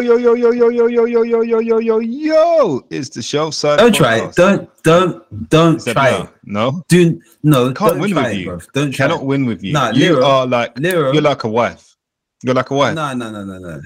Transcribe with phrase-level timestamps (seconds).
[0.00, 2.00] yo, yo, yo, yo, yo, yo, yo, yo, yo, yo, yo, yo, yo, yo, yo,
[2.00, 2.86] yo.
[2.90, 3.78] It's the shelf side.
[3.78, 4.34] Don't try it.
[4.34, 6.22] Don't don't don't Is try no?
[6.24, 6.30] it.
[6.44, 7.72] No, Do no.
[7.72, 8.46] can't win with it, you.
[8.50, 8.72] bruv.
[8.72, 9.26] Don't try Cannot it.
[9.26, 9.72] win with you.
[9.72, 11.96] Nah, you are like Lero- you're like a wife.
[12.42, 12.94] You're like a wife.
[12.94, 13.80] No, no, no, no, no.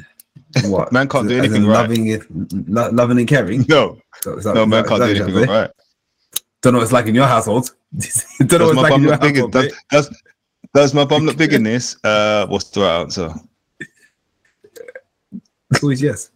[0.68, 0.92] What?
[0.92, 1.82] Man can't do anything right.
[1.82, 2.22] Loving it,
[2.68, 3.64] lo- loving and caring.
[3.68, 5.70] No, So is no, man can't do anything what right.
[6.62, 7.70] Don't know what it's like in your household.
[8.46, 9.34] Don't know Does what it's like in bum your look big?
[9.36, 9.52] household.
[9.52, 9.72] Does, mate.
[9.90, 10.22] does,
[10.74, 11.96] does my bum look big in this?
[12.02, 13.32] Uh, what's the right answer?
[15.70, 16.30] It's always yes.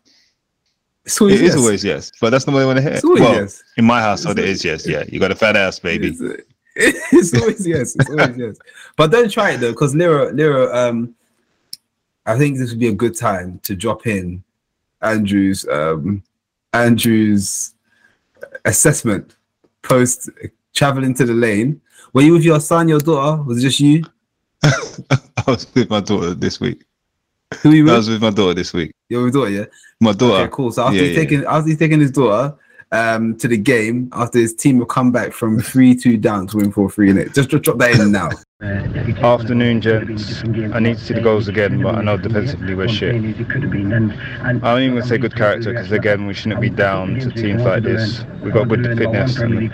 [1.04, 1.62] It's always It is yes.
[1.62, 2.93] always yes, but that's not what I want to hear.
[2.93, 3.62] It's always well, yes.
[3.76, 4.87] in my household, it is yes.
[4.87, 6.09] Yeah, you got a fat ass, baby.
[6.09, 6.20] It's,
[7.12, 7.97] it's always yes.
[7.97, 8.56] It's always yes.
[8.97, 11.15] But don't try it though, because Lira, Lira, um,
[12.25, 14.44] I think this would be a good time to drop in
[15.03, 16.22] Andrew's um
[16.72, 17.75] Andrew's
[18.65, 19.37] assessment
[19.82, 20.31] post
[20.72, 21.81] traveling to the lane.
[22.12, 23.42] Were you with your son, your daughter?
[23.42, 24.04] Was it just you?
[24.62, 26.84] I was with my daughter this week.
[27.62, 27.96] Who were you I with?
[27.96, 28.92] was with my daughter this week.
[29.08, 29.64] Your daughter, yeah.
[30.00, 30.44] My daughter.
[30.44, 30.72] Okay, cool.
[30.72, 32.56] So after Yeah, he's yeah, taking after he's taking his daughter
[32.92, 36.58] um to the game, after his team will come back from three two down to
[36.58, 37.34] win four three in it.
[37.34, 38.30] Just, just drop that in now.
[38.62, 40.42] Afternoon, gents.
[40.72, 43.14] I need to see the goals again, but I know defensively we're shit.
[43.14, 43.32] I don't
[44.82, 47.82] even want to say good character because again we shouldn't be down to teams like
[47.82, 48.24] this.
[48.42, 49.68] We've got good fitness and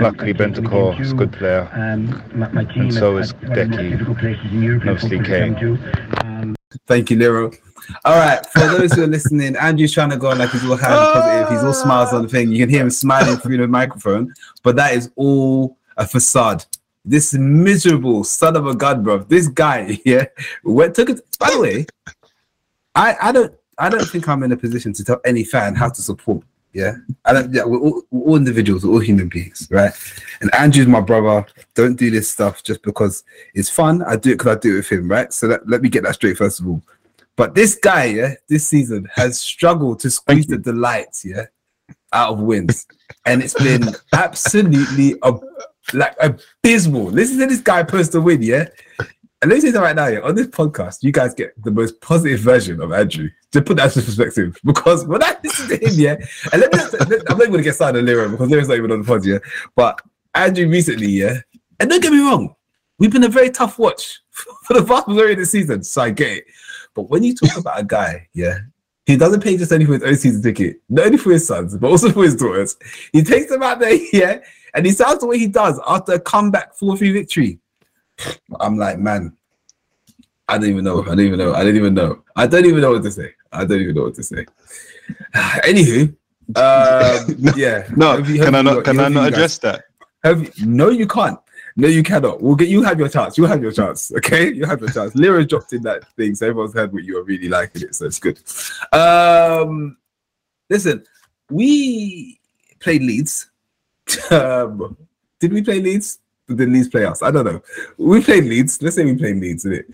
[0.00, 1.68] luckily Bentancur is a good player.
[1.74, 6.56] And so is Decky, and obviously Kane.
[6.86, 7.50] Thank you, Lero.
[8.04, 10.76] All right, for those who are listening, Andrew's trying to go on like he's all
[10.76, 11.48] happy positive.
[11.48, 12.52] He's all smiles on the thing.
[12.52, 14.32] You can hear him smiling through the microphone,
[14.62, 16.64] but that is all a facade.
[17.04, 19.18] This miserable son of a gun, bro.
[19.18, 20.26] This guy, yeah,
[20.62, 21.20] went took it.
[21.38, 21.86] By the way,
[22.94, 25.88] I I don't I don't think I'm in a position to tell any fan how
[25.88, 26.44] to support.
[26.72, 27.46] Yeah, I don't.
[27.46, 29.92] Uh, yeah, we're all, we're all individuals, we're all human beings, right?
[30.40, 31.44] And Andrew's my brother.
[31.74, 34.02] Don't do this stuff just because it's fun.
[34.02, 35.32] I do it because I do it with him, right?
[35.32, 36.80] So let, let me get that straight first of all.
[37.34, 41.46] But this guy, yeah, this season has struggled to squeeze the delights, yeah,
[42.12, 42.86] out of wins,
[43.26, 45.42] and it's been absolutely ab-
[45.92, 47.06] like abysmal.
[47.06, 48.68] Listen to this guy post a win, yeah.
[49.42, 51.70] And let me say that right now, yeah, on this podcast, you guys get the
[51.70, 53.30] most positive version of Andrew.
[53.52, 56.16] To put that into perspective, because when I listen to him, yeah,
[56.52, 56.78] and let me,
[57.28, 59.24] I'm not even gonna get started on Lero because Lero's not even on the pod,
[59.24, 59.38] yeah.
[59.74, 60.00] But
[60.34, 61.38] Andrew recently, yeah,
[61.80, 62.54] and don't get me wrong,
[63.00, 66.10] we've been a very tough watch for the vast majority of the season, so I
[66.10, 66.44] get it.
[66.94, 68.58] But when you talk about a guy, yeah,
[69.04, 71.76] he doesn't pay just only for his own season ticket, not only for his sons,
[71.76, 72.76] but also for his daughters.
[73.12, 74.38] He takes them out there, yeah,
[74.74, 77.58] and he sounds the way he does after a comeback 4 3 victory.
[78.60, 79.36] I'm like, man,
[80.48, 81.02] I don't even know.
[81.02, 81.54] I don't even know.
[81.54, 82.22] I don't even know.
[82.36, 83.32] I don't even know what to say.
[83.52, 84.46] I don't even know what to say.
[85.34, 86.08] Anywho,
[86.56, 87.86] um, yeah.
[87.96, 88.74] No, Hope you- can hope I not?
[88.76, 89.84] got- Can I not address that?
[90.24, 91.38] have you, no, you can't.
[91.76, 92.42] No, you cannot.
[92.42, 93.38] We'll get you have your chance.
[93.38, 94.12] You have your chance.
[94.18, 95.14] Okay, you have your chance.
[95.14, 98.06] Lyra dropped in that thing, so everyone's heard what you are really liking it, so
[98.06, 98.38] it's good.
[98.92, 99.96] Um,
[100.68, 101.04] listen,
[101.48, 102.40] we
[102.80, 103.46] played Leeds.
[104.32, 104.96] Um,
[105.38, 106.18] did we play Leeds?
[106.56, 107.22] Did Leeds play us?
[107.22, 107.62] I don't know.
[107.96, 108.82] We played Leeds.
[108.82, 109.86] Let's say we played Leeds it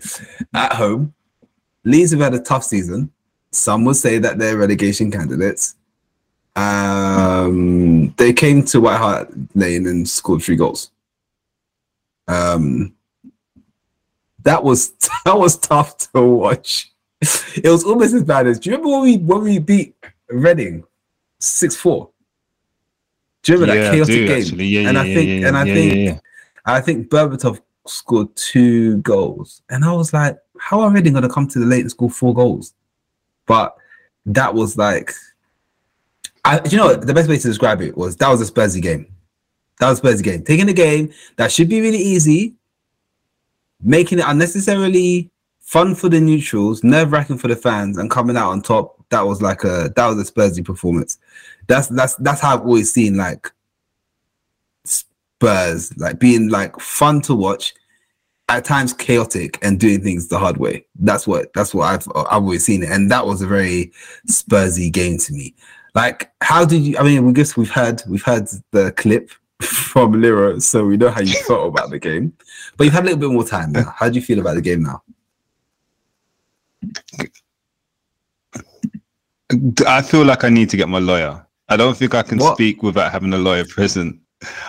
[0.53, 1.13] at home.
[1.83, 3.11] Leeds have had a tough season.
[3.51, 5.75] Some would say that they're relegation candidates.
[6.55, 10.89] Um, they came to White Hart Lane and scored three goals.
[12.27, 12.95] Um,
[14.43, 14.89] that was
[15.25, 16.91] that was tough to watch.
[17.21, 18.59] It was almost as bad as.
[18.59, 19.95] Do you remember when we when we beat
[20.29, 20.83] Reading
[21.39, 22.09] six four?
[23.43, 24.59] Do you remember Yeah, that chaotic do, game?
[24.59, 26.21] Yeah, and yeah, I think and I think.
[26.67, 31.29] I think Berbatov scored two goals, and I was like, "How are Reading going to
[31.29, 32.73] come to the late and score four goals?"
[33.45, 33.75] But
[34.25, 35.13] that was like,
[36.43, 39.07] I, you know the best way to describe it was that was a Spursy game.
[39.79, 40.43] That was a Spursy game.
[40.43, 42.53] Taking a game that should be really easy,
[43.81, 45.31] making it unnecessarily
[45.61, 48.95] fun for the neutrals, nerve wracking for the fans, and coming out on top.
[49.09, 51.17] That was like a that was a Spursy performance.
[51.67, 53.49] That's that's that's how I've always seen like
[55.39, 57.73] Spurs like being like fun to watch,
[58.49, 60.85] at times chaotic, and doing things the hard way.
[60.99, 63.91] That's what that's what I've I've always seen it, and that was a very
[64.27, 65.53] Spursy game to me.
[65.93, 66.97] Like, how did you?
[66.97, 69.29] I mean, we guess we've heard we've heard the clip
[69.61, 72.33] from Lira, so we know how you felt about the game.
[72.75, 73.73] But you've had a little bit more time.
[73.73, 73.93] Now.
[73.95, 75.03] How do you feel about the game now?
[79.85, 81.45] I feel like I need to get my lawyer.
[81.69, 82.55] I don't think I can What?
[82.55, 84.19] speak without having a lawyer present.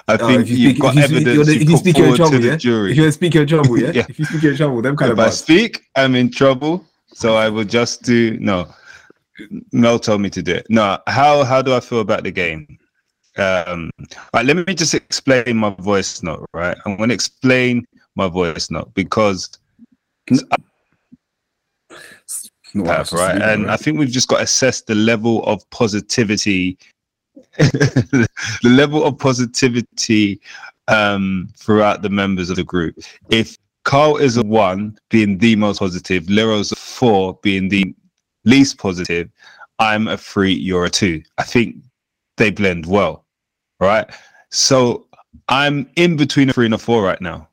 [0.08, 2.06] I Oh, think if you you've speak, got if you evidence if you speak, you're
[2.08, 2.40] in forward to trouble.
[2.40, 2.56] the Yeah.
[2.56, 2.90] jury.
[2.92, 3.78] If you speak, in trouble.
[3.78, 3.90] Yeah.
[3.94, 4.06] Yeah.
[4.08, 4.82] If you speak, in trouble.
[4.82, 6.84] Them kind of if I speak, I'm in trouble.
[7.12, 8.66] So I will just do no.
[9.72, 10.66] Mel told me to do it.
[10.70, 12.78] No, how how do I feel about the game?
[13.36, 13.90] Um,
[14.34, 16.46] right, let me just explain my voice note.
[16.52, 17.86] Right, I'm going to explain
[18.16, 19.48] my voice note because
[22.74, 23.40] No, I was have, right?
[23.40, 26.78] And I think we've just got to assess the level of positivity,
[27.58, 28.28] the
[28.64, 30.40] level of positivity
[30.86, 32.96] um, throughout the members of the group.
[33.30, 37.94] If Carl is a one, being the most positive, Lero's a four, being the
[38.44, 39.30] least positive,
[39.78, 41.22] I'm a three, you're a two.
[41.38, 41.76] I think
[42.36, 43.24] they blend well,
[43.80, 44.08] right?
[44.50, 45.06] So
[45.48, 47.48] I'm in between a three and a four right now.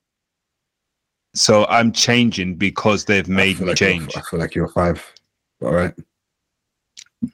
[1.34, 4.16] So I'm changing because they've made me like change.
[4.16, 5.06] I feel like you're five.
[5.62, 5.94] All right.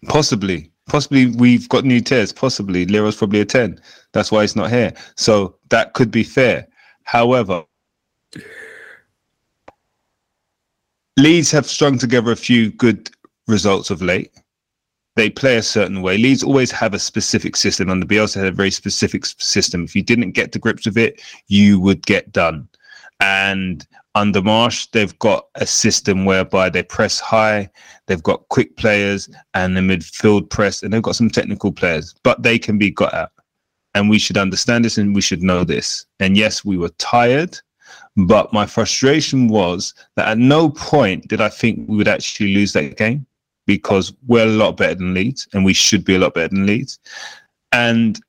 [0.07, 0.70] Possibly.
[0.91, 2.33] Possibly we've got new tiers.
[2.33, 3.79] Possibly Lero's probably a 10.
[4.11, 4.91] That's why he's not here.
[5.15, 6.67] So that could be fair.
[7.05, 7.63] However,
[11.15, 13.09] Leeds have strung together a few good
[13.47, 14.33] results of late.
[15.15, 16.17] They play a certain way.
[16.17, 19.85] Leeds always have a specific system, and the Bielsa had a very specific system.
[19.85, 22.67] If you didn't get to grips with it, you would get done.
[23.21, 23.85] And
[24.15, 27.69] under Marsh, they've got a system whereby they press high,
[28.07, 32.43] they've got quick players and the midfield press, and they've got some technical players, but
[32.43, 33.31] they can be got at.
[33.93, 36.05] And we should understand this and we should know this.
[36.19, 37.57] And yes, we were tired,
[38.17, 42.73] but my frustration was that at no point did I think we would actually lose
[42.73, 43.25] that game
[43.67, 46.65] because we're a lot better than Leeds and we should be a lot better than
[46.65, 46.99] Leeds.
[47.71, 48.19] And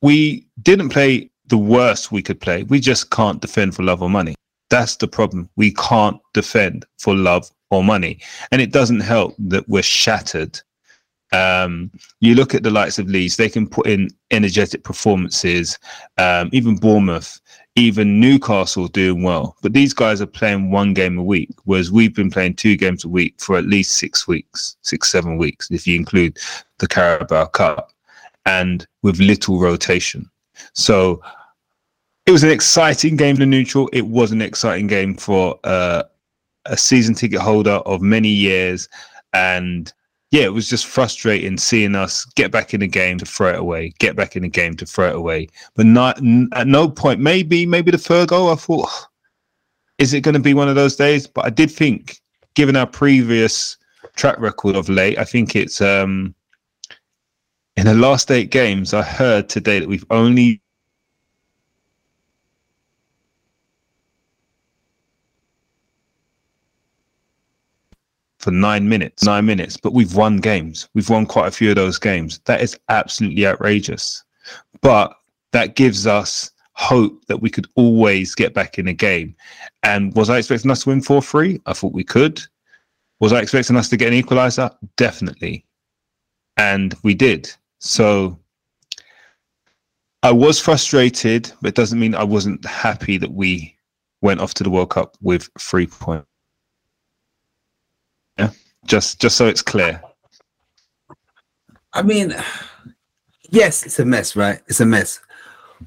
[0.00, 2.64] we didn't play the worst we could play.
[2.64, 4.34] We just can't defend for love or money.
[4.68, 5.48] That's the problem.
[5.56, 8.20] We can't defend for love or money.
[8.50, 10.60] And it doesn't help that we're shattered.
[11.32, 11.90] Um,
[12.20, 15.78] you look at the likes of Leeds, they can put in energetic performances,
[16.18, 17.40] um, even Bournemouth,
[17.74, 19.56] even Newcastle doing well.
[19.60, 23.04] But these guys are playing one game a week, whereas we've been playing two games
[23.04, 26.38] a week for at least six weeks, six, seven weeks, if you include
[26.78, 27.92] the Carabao Cup,
[28.46, 30.30] and with little rotation.
[30.72, 31.22] So
[32.26, 33.88] it was an exciting game the neutral.
[33.92, 36.02] It was an exciting game for uh,
[36.66, 38.88] a season ticket holder of many years.
[39.32, 39.92] And
[40.32, 43.58] yeah, it was just frustrating seeing us get back in the game to throw it
[43.58, 45.48] away, get back in the game to throw it away.
[45.74, 48.90] But not n- at no point, maybe, maybe the third goal, I thought,
[49.98, 51.26] is it going to be one of those days?
[51.26, 52.20] But I did think,
[52.54, 53.76] given our previous
[54.16, 56.34] track record of late, I think it's um
[57.76, 60.62] in the last eight games, I heard today that we've only
[68.38, 70.88] for nine minutes, nine minutes, but we've won games.
[70.94, 72.38] We've won quite a few of those games.
[72.44, 74.24] That is absolutely outrageous.
[74.80, 75.14] But
[75.52, 79.34] that gives us hope that we could always get back in a game.
[79.82, 81.60] And was I expecting us to win 4 3?
[81.66, 82.40] I thought we could.
[83.18, 84.70] Was I expecting us to get an equalizer?
[84.96, 85.64] Definitely.
[86.56, 87.52] And we did.
[87.78, 88.38] So
[90.22, 93.76] I was frustrated, but it doesn't mean I wasn't happy that we
[94.22, 96.26] went off to the World Cup with three points.
[98.38, 98.50] Yeah.
[98.86, 100.02] Just just so it's clear.
[101.92, 102.34] I mean,
[103.50, 104.60] yes, it's a mess, right?
[104.66, 105.20] It's a mess,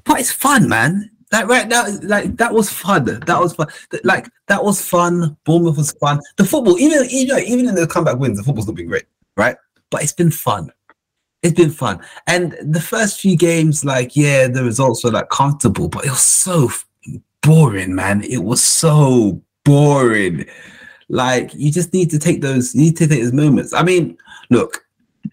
[0.04, 1.10] but it's fun, man.
[1.32, 3.04] Like right now, like that was fun.
[3.04, 3.68] That was fun.
[4.02, 5.36] Like that was fun.
[5.44, 6.20] Bournemouth was fun.
[6.36, 9.04] The football, even you know, even in the comeback wins, the football's not been great,
[9.36, 9.56] right?
[9.90, 10.72] But it's been fun.
[11.42, 12.00] It's been fun.
[12.26, 16.22] And the first few games, like yeah, the results were like comfortable, but it was
[16.22, 16.70] so
[17.42, 18.22] boring, man.
[18.22, 20.46] It was so boring.
[21.08, 22.74] Like you just need to take those.
[22.74, 23.72] You need to take those moments.
[23.72, 24.18] I mean,
[24.50, 24.84] look,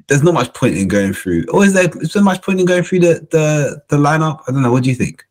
[0.08, 1.46] there's not much point in going through.
[1.50, 4.44] Or is there so much point in going through the the the lineup?
[4.48, 4.72] I don't know.
[4.72, 5.27] What do you think?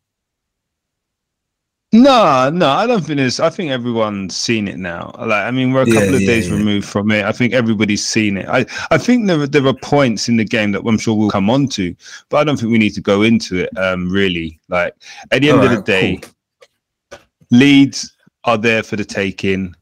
[2.02, 3.40] No, no, I don't think it's.
[3.40, 5.12] I think everyone's seen it now.
[5.18, 6.54] Like, I mean, we're a Yeah, couple of yeah, days yeah.
[6.56, 7.24] removed from it.
[7.24, 8.48] I think everybody's seen it.
[8.48, 11.30] I, I think there, are- there are points in the game that I'm sure we'll
[11.30, 11.94] come on to,
[12.28, 13.70] but I don't think we need to go into it.
[13.78, 14.94] Um, really, like
[15.30, 16.20] at the end of the Alright, day,
[17.50, 19.74] Leeds are there for the taking,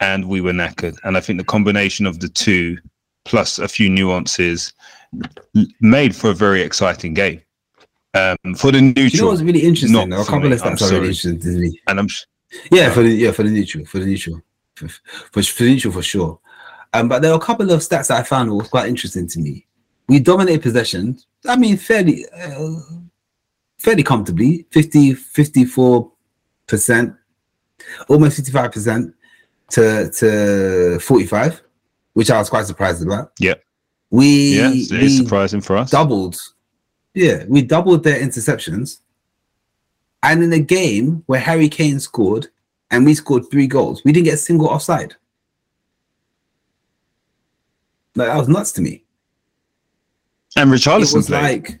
[0.00, 0.98] and we were knackered.
[1.04, 2.76] And I think the combination of the two,
[3.24, 4.72] plus a few nuances,
[5.80, 7.40] made for a very exciting game.
[8.14, 10.08] Um, for the Do you know what's really interesting?
[10.08, 11.80] Not a couple of stats are really interesting to me.
[11.88, 12.08] and I'm
[12.70, 14.40] Yeah, for the yeah for the neutral, for the neutral,
[14.76, 16.38] for, for, for the neutral for sure.
[16.92, 19.40] Um, but there are a couple of stats that I found was quite interesting to
[19.40, 19.66] me.
[20.08, 21.18] We dominated possession.
[21.46, 22.70] I mean, fairly, uh,
[23.78, 26.12] fairly comfortably, 50, 54
[26.66, 27.14] percent,
[28.08, 29.14] almost fifty five percent
[29.70, 31.62] to to forty five,
[32.12, 33.32] which I was quite surprised about.
[33.38, 33.54] Yeah.
[34.10, 35.90] we yeah, it's, it's we surprising for us.
[35.90, 36.38] doubled.
[37.14, 38.98] Yeah, we doubled their interceptions.
[40.22, 42.48] And in a game where Harry Kane scored
[42.90, 45.14] and we scored three goals, we didn't get a single offside.
[48.16, 49.04] Like that was nuts to me.
[50.56, 51.42] And It Richarlison was played.
[51.68, 51.80] like,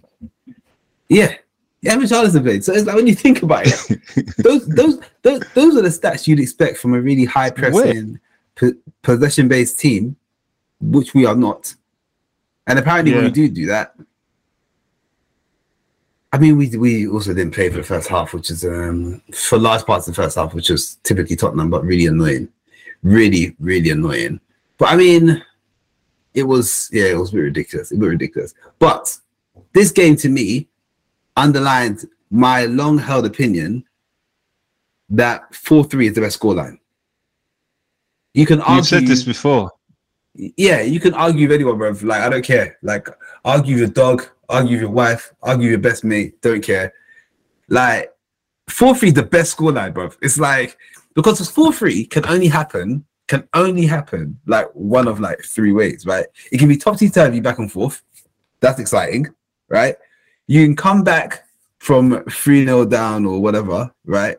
[1.08, 1.34] yeah,
[1.80, 2.64] yeah, Richarlison played.
[2.64, 6.26] So it's like when you think about it, those those those those are the stats
[6.26, 8.18] you'd expect from a really high pressing,
[8.56, 10.16] po- possession based team,
[10.80, 11.72] which we are not.
[12.66, 13.28] And apparently, when Yeah.
[13.28, 13.94] we do do that,
[16.34, 19.56] I mean, we we also didn't play for the first half, which is um for
[19.56, 22.48] large parts of the first half, which was typically Tottenham, but really annoying,
[23.04, 24.40] really really annoying.
[24.76, 25.44] But I mean,
[26.34, 28.52] it was yeah, it was a bit ridiculous, a bit ridiculous.
[28.80, 29.16] But
[29.74, 30.66] this game to me
[31.36, 33.84] underlined my long held opinion
[35.10, 36.80] that four three is the best scoreline.
[38.32, 39.70] You can argue You've said this before.
[40.34, 41.90] yeah, you can argue with anyone, bro.
[42.02, 42.76] Like, I don't care.
[42.82, 43.08] Like,
[43.44, 46.92] argue with dog, argue with your wife, argue with your best mate, don't care.
[47.68, 48.10] Like,
[48.68, 50.10] 4 3 is the best scoreline, bro.
[50.22, 50.76] It's like,
[51.14, 56.06] because 4 3 can only happen, can only happen like one of like three ways,
[56.06, 56.26] right?
[56.52, 58.02] It can be topsy turvy back and forth.
[58.60, 59.28] That's exciting,
[59.68, 59.96] right?
[60.46, 61.44] You can come back
[61.78, 64.38] from 3 0 down or whatever, right?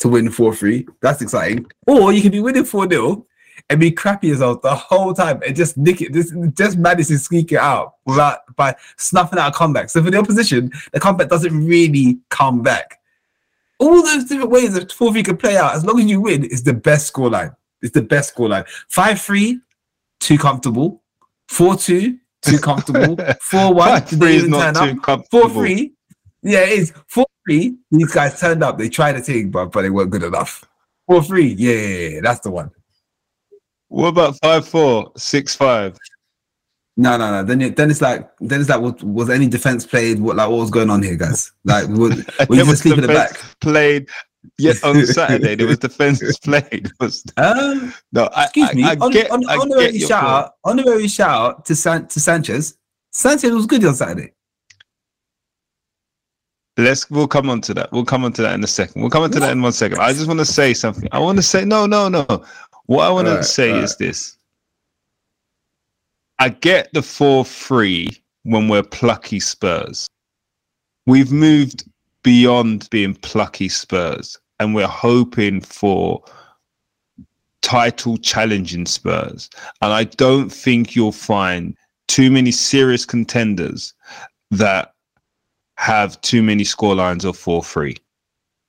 [0.00, 0.86] To win 4 3.
[1.00, 1.66] That's exciting.
[1.86, 3.26] Or you can be winning 4 0
[3.70, 7.18] and be crappy yourself the whole time and just nick it, just, just manage to
[7.18, 9.90] squeak it out without by snuffing out a comeback.
[9.90, 13.00] So for the opposition, the comeback doesn't really come back.
[13.78, 16.44] All those different ways that 4 3 can play out, as long as you win,
[16.44, 17.54] is the best scoreline.
[17.80, 18.66] It's the best scoreline.
[18.88, 19.60] 5 3,
[20.20, 21.02] too comfortable.
[21.48, 23.16] 4 2, too comfortable.
[23.42, 25.02] 4 1, Five did three they is even not turn too up?
[25.04, 25.48] comfortable.
[25.48, 25.92] 4 3,
[26.42, 26.92] yeah, it is.
[27.06, 28.78] 4 3, these guys turned up.
[28.78, 30.64] They tried to take, but, but they weren't good enough.
[31.06, 32.70] 4 3, yeah, yeah, yeah, that's the one.
[33.88, 35.96] What about five four six five?
[36.96, 37.44] No, no, no.
[37.44, 40.18] Then, it, then it's like, then it's like, was, was any defense played?
[40.18, 41.52] What, like, what was going on here, guys?
[41.64, 43.60] Like, were, were you just was asleep the defense back?
[43.60, 44.08] Played.
[44.58, 46.90] Yes, on Saturday there was defenses played.
[47.00, 48.84] Was Um, no, I, excuse I, me.
[48.84, 50.32] I on, get, on, I honorary shout point.
[50.32, 52.76] out, honorary shout out to San, to Sanchez.
[53.12, 54.32] Sanchez was good on Saturday.
[56.76, 57.90] Let's we'll come on to that.
[57.90, 59.02] We'll come on to that in a second.
[59.02, 59.98] We'll come on to that in one second.
[59.98, 61.08] I just want to say something.
[61.10, 62.24] I want to say no, no, no.
[62.88, 63.84] What I want to say alright.
[63.84, 64.38] is this.
[66.38, 68.08] I get the four three
[68.44, 70.08] when we're plucky Spurs.
[71.04, 71.84] We've moved
[72.22, 76.24] beyond being plucky Spurs, and we're hoping for
[77.60, 79.50] title challenging Spurs.
[79.82, 81.76] And I don't think you'll find
[82.06, 83.92] too many serious contenders
[84.50, 84.94] that
[85.76, 87.96] have too many scorelines of 4 3,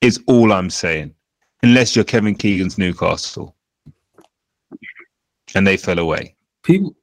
[0.01, 1.15] is all I'm saying.
[1.63, 3.55] Unless you're Kevin Keegan's Newcastle.
[5.55, 6.35] And they fell away.
[6.63, 6.95] People,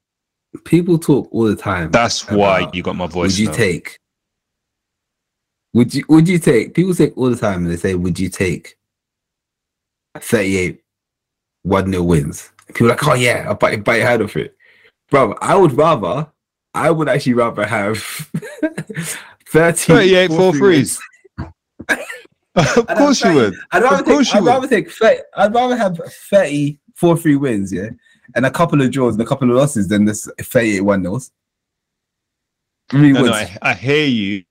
[0.64, 1.90] people talk all the time.
[1.90, 3.32] That's why you got my voice.
[3.32, 3.54] Would you note.
[3.56, 3.98] take?
[5.74, 6.04] Would you?
[6.08, 6.74] Would you take?
[6.74, 8.76] People take all the time, and they say, "Would you take
[10.18, 10.80] 38
[11.62, 14.56] one 0 wins?" People are like, "Oh yeah, I'll bite, bite your hand off it,
[15.10, 16.28] bro." I would rather.
[16.74, 17.98] I would actually rather have
[19.48, 20.98] 30 38 four four three threes.
[21.38, 21.50] wins.
[22.56, 23.54] of I'd course you would.
[23.72, 24.34] I'd rather Of course take.
[24.34, 24.50] you I'd would.
[24.50, 24.90] rather take.
[24.90, 25.98] 30, I'd rather have
[26.30, 27.88] 30 four three wins, yeah,
[28.36, 31.32] and a couple of draws and a couple of losses than this 38 one nils.
[32.90, 33.32] Three No, wins.
[33.32, 34.44] no, I, I hear you.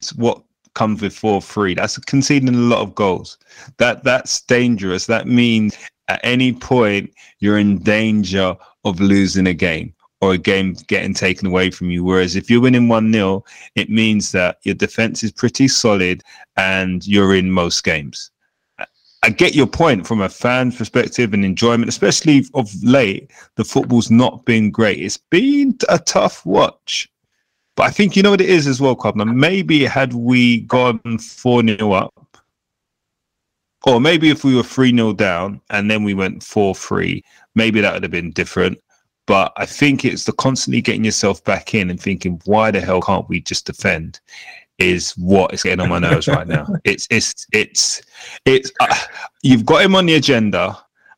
[0.00, 0.42] It's what
[0.74, 1.74] comes with four three.
[1.74, 3.38] That's conceding a lot of goals.
[3.78, 5.06] That that's dangerous.
[5.06, 5.76] That means
[6.08, 11.46] at any point you're in danger of losing a game or a game getting taken
[11.48, 12.04] away from you.
[12.04, 16.22] Whereas if you're winning one 0 it means that your defense is pretty solid
[16.56, 18.30] and you're in most games.
[19.24, 23.30] I- get your point from a fan's perspective and enjoyment, especially of late.
[23.56, 25.00] The football's not been great.
[25.00, 27.08] It's been a tough watch.
[27.76, 29.34] But I think you know what it is as well, Kwabna.
[29.34, 32.38] Maybe had we gone 4 0 up,
[33.86, 37.22] or maybe if we were 3 0 down and then we went 4 3,
[37.54, 38.78] maybe that would have been different.
[39.26, 43.00] But I think it's the constantly getting yourself back in and thinking, why the hell
[43.00, 44.20] can't we just defend?
[44.78, 46.66] Is what is getting on my nerves right now.
[46.84, 48.02] It's it's it's
[48.44, 48.94] it's uh,
[49.42, 50.76] you've got him on the agenda,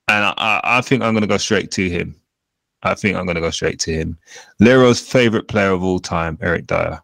[0.09, 2.15] and I, I, think I'm going to go straight to him.
[2.83, 4.19] I think I'm going to go straight to him.
[4.61, 7.01] Lero's favorite player of all time, Eric Dier.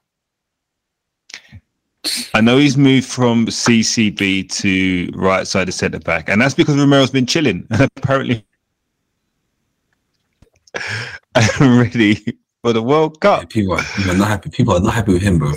[2.35, 6.77] I know he's moved from CCB to right side of centre back, and that's because
[6.77, 8.45] Romero's been chilling and apparently
[11.61, 13.49] ready for the World Cup.
[13.51, 14.51] People are, people are not happy.
[14.51, 15.53] People are not happy with him, bro.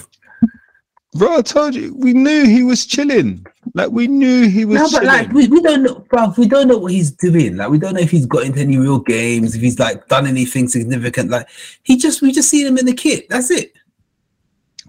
[1.15, 3.45] Bro, I told you, we knew he was chilling.
[3.73, 5.07] Like we knew he was No, but chilling.
[5.07, 6.33] like we, we don't know, bro.
[6.37, 7.55] We don't know what he's doing.
[7.55, 10.27] Like we don't know if he's got into any real games, if he's like done
[10.27, 11.29] anything significant.
[11.29, 11.47] Like
[11.83, 13.29] he just we just seen him in the kit.
[13.29, 13.71] That's it.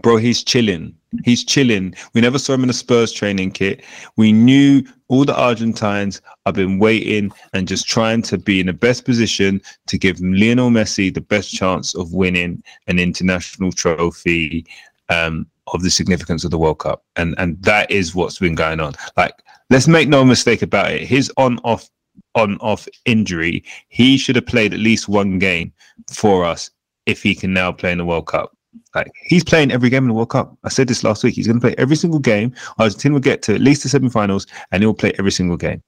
[0.02, 0.96] Bro, he's chilling.
[1.24, 1.94] He's chilling.
[2.12, 3.84] We never saw him in a Spurs training kit.
[4.16, 8.72] We knew all the Argentines have been waiting and just trying to be in the
[8.72, 14.66] best position to give Lionel Messi the best chance of winning an international trophy
[15.08, 17.04] um, of the significance of the World Cup.
[17.16, 18.94] And and that is what's been going on.
[19.16, 19.34] Like,
[19.70, 21.02] let's make no mistake about it.
[21.02, 21.88] His on off
[22.34, 25.72] on off injury, he should have played at least one game
[26.10, 26.70] for us
[27.06, 28.56] if he can now play in the World Cup.
[28.94, 30.56] Like he's playing every game in the World Cup.
[30.64, 31.34] I said this last week.
[31.34, 32.54] He's going to play every single game.
[32.78, 35.82] Argentina will get to at least the semi-finals, and he'll play every single game.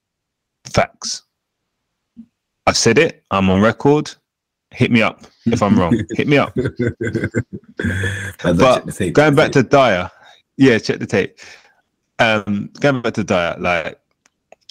[0.64, 1.22] Facts.
[2.66, 3.24] I've said it.
[3.30, 4.10] I'm on record.
[4.78, 6.00] Hit me up if I'm wrong.
[6.12, 6.56] Hit me up.
[8.42, 10.10] But going back to Dier,
[10.56, 11.38] yeah, check the tape.
[12.20, 14.00] Um, going back to Dier, like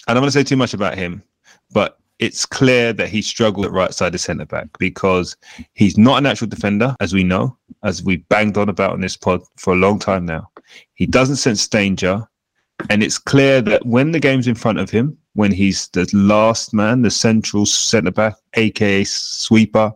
[0.07, 1.23] I don't want to say too much about him,
[1.71, 5.35] but it's clear that he struggled at right side of centre back because
[5.73, 9.17] he's not a natural defender, as we know, as we banged on about in this
[9.17, 10.49] pod for a long time now.
[10.93, 12.25] He doesn't sense danger,
[12.89, 16.73] and it's clear that when the game's in front of him, when he's the last
[16.73, 19.93] man, the central centre back, aka sweeper,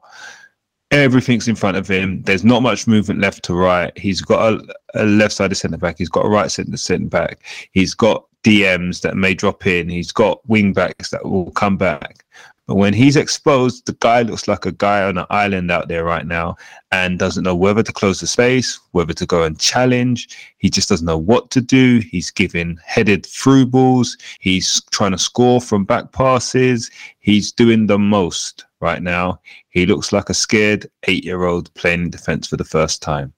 [0.92, 2.22] everything's in front of him.
[2.22, 3.92] There's not much movement left to right.
[3.98, 5.98] He's got a, a left sided centre back.
[5.98, 7.44] He's got a right centre centre back.
[7.72, 9.90] He's got DMs that may drop in.
[9.90, 12.24] He's got wing backs that will come back.
[12.68, 16.04] But when he's exposed, the guy looks like a guy on an island out there
[16.04, 16.56] right now
[16.92, 20.30] and doesn't know whether to close the space, whether to go and challenge.
[20.58, 22.00] He just doesn't know what to do.
[22.00, 24.16] He's giving headed through balls.
[24.40, 26.92] He's trying to score from back passes.
[27.20, 29.40] He's doing the most right now.
[29.70, 33.34] He looks like a scared eight year old playing in defense for the first time.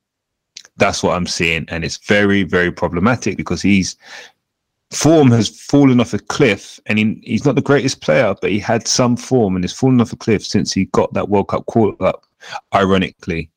[0.77, 1.65] That's what I'm seeing.
[1.69, 3.95] And it's very, very problematic because he's
[4.93, 8.59] form has fallen off a cliff and he, he's not the greatest player, but he
[8.59, 11.65] had some form and he's fallen off a cliff since he got that World Cup
[11.65, 12.25] call up,
[12.73, 13.49] ironically.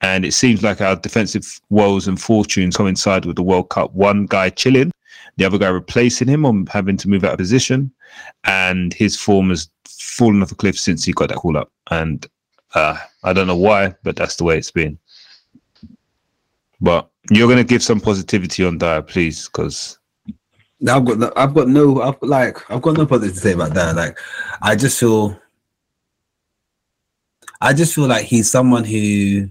[0.00, 3.92] And it seems like our defensive woes and fortunes coincide with the World Cup.
[3.92, 4.92] One guy chilling,
[5.36, 7.92] the other guy replacing him on having to move out of position,
[8.44, 11.70] and his form has fallen off a cliff since he got that call up.
[11.90, 12.26] And
[12.74, 14.98] uh, I don't know why, but that's the way it's been.
[16.80, 19.98] But you're going to give some positivity on Dier, please, because
[20.88, 23.74] I've got no, I've got no, I've like, I've got no positive to say about
[23.74, 23.96] that.
[23.96, 24.18] Like,
[24.62, 25.38] I just feel,
[27.60, 29.50] I just feel like he's someone who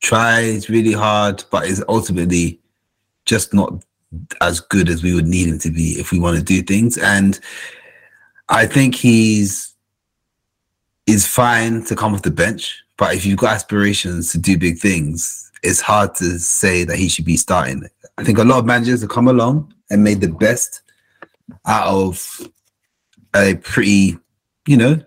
[0.00, 2.60] tries really hard, but is ultimately
[3.26, 3.84] just not
[4.40, 6.96] as good as we would need him to be if we want to do things.
[6.98, 7.38] And
[8.48, 9.74] I think he's
[11.06, 14.78] is fine to come off the bench, but if you've got aspirations to do big
[14.78, 17.88] things, it's hard to say that he should be starting.
[18.18, 20.82] I think a lot of managers have come along and made the best
[21.66, 22.48] out of
[23.34, 24.18] a pretty,
[24.66, 25.00] you know,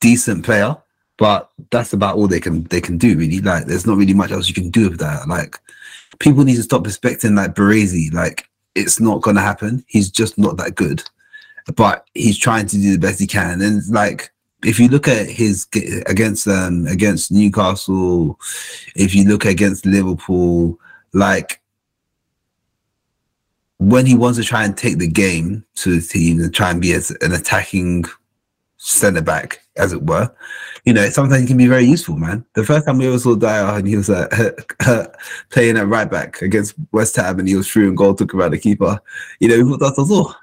[0.00, 0.76] decent player.
[1.16, 3.38] But that's about all they can they can do really.
[3.38, 5.28] Like there's not really much else you can do with that.
[5.28, 5.58] Like
[6.18, 8.12] people need to stop expecting like Baresi.
[8.12, 9.84] Like it's not gonna happen.
[9.86, 11.02] He's just not that good.
[11.76, 13.62] But he's trying to do the best he can.
[13.62, 14.32] And like
[14.64, 15.68] if you look at his
[16.06, 18.38] against um against Newcastle,
[18.96, 20.80] if you look against Liverpool,
[21.12, 21.60] like
[23.90, 26.80] when he wants to try and take the game to the team and try and
[26.80, 28.04] be as an attacking
[28.78, 30.32] centre back, as it were,
[30.84, 32.44] you know, sometimes he can be very useful, man.
[32.54, 34.52] The first time we ever saw Dier and he was uh,
[35.50, 38.52] playing at right back against West Ham and he was through and goal took around
[38.52, 39.00] the keeper,
[39.40, 40.34] you know, we thought, oh,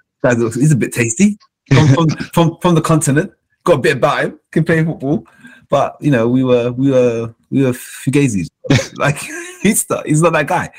[0.53, 1.37] he's a bit tasty
[1.73, 3.31] from, from, from, from the continent,
[3.63, 5.25] got a bit about him, can play football.
[5.69, 8.49] But you know, we were we were we were fugazis.
[8.97, 9.17] like
[9.61, 10.69] he's not he's not that guy.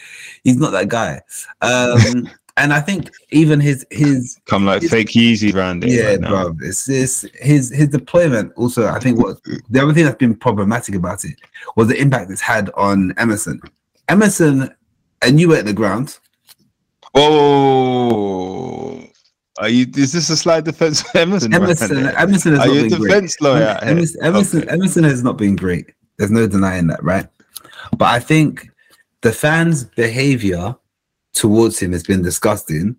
[0.45, 1.23] He's not that guy.
[1.63, 5.53] Um and I think even his his come like fake Yeezy
[5.85, 5.89] it.
[5.91, 6.57] yeah, right bro.
[6.63, 8.53] It's this his his deployment.
[8.57, 9.39] Also, I think what
[9.71, 11.35] the other thing that's been problematic about it
[11.77, 13.61] was the impact it's had on Emerson.
[14.09, 14.75] Emerson,
[15.23, 16.19] and you were at the ground.
[17.15, 19.03] Oh,
[19.59, 19.87] are you?
[19.97, 21.55] Is this a slight defense of Emerson?
[21.55, 22.15] Emerson, right?
[22.19, 23.41] Emerson has Are not you a been great.
[23.41, 23.79] lawyer?
[23.83, 24.71] Emerson, Emerson, Okay.
[24.71, 25.93] Emerson has not been great.
[26.19, 27.27] There's no denying that, right?
[27.97, 28.69] But I think
[29.23, 30.75] the fans' behavior
[31.33, 32.97] towards him has been disgusting,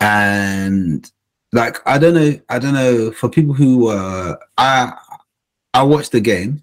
[0.00, 1.10] and
[1.52, 4.92] like I don't know, I don't know for people who uh, I
[5.74, 6.62] I watched the game,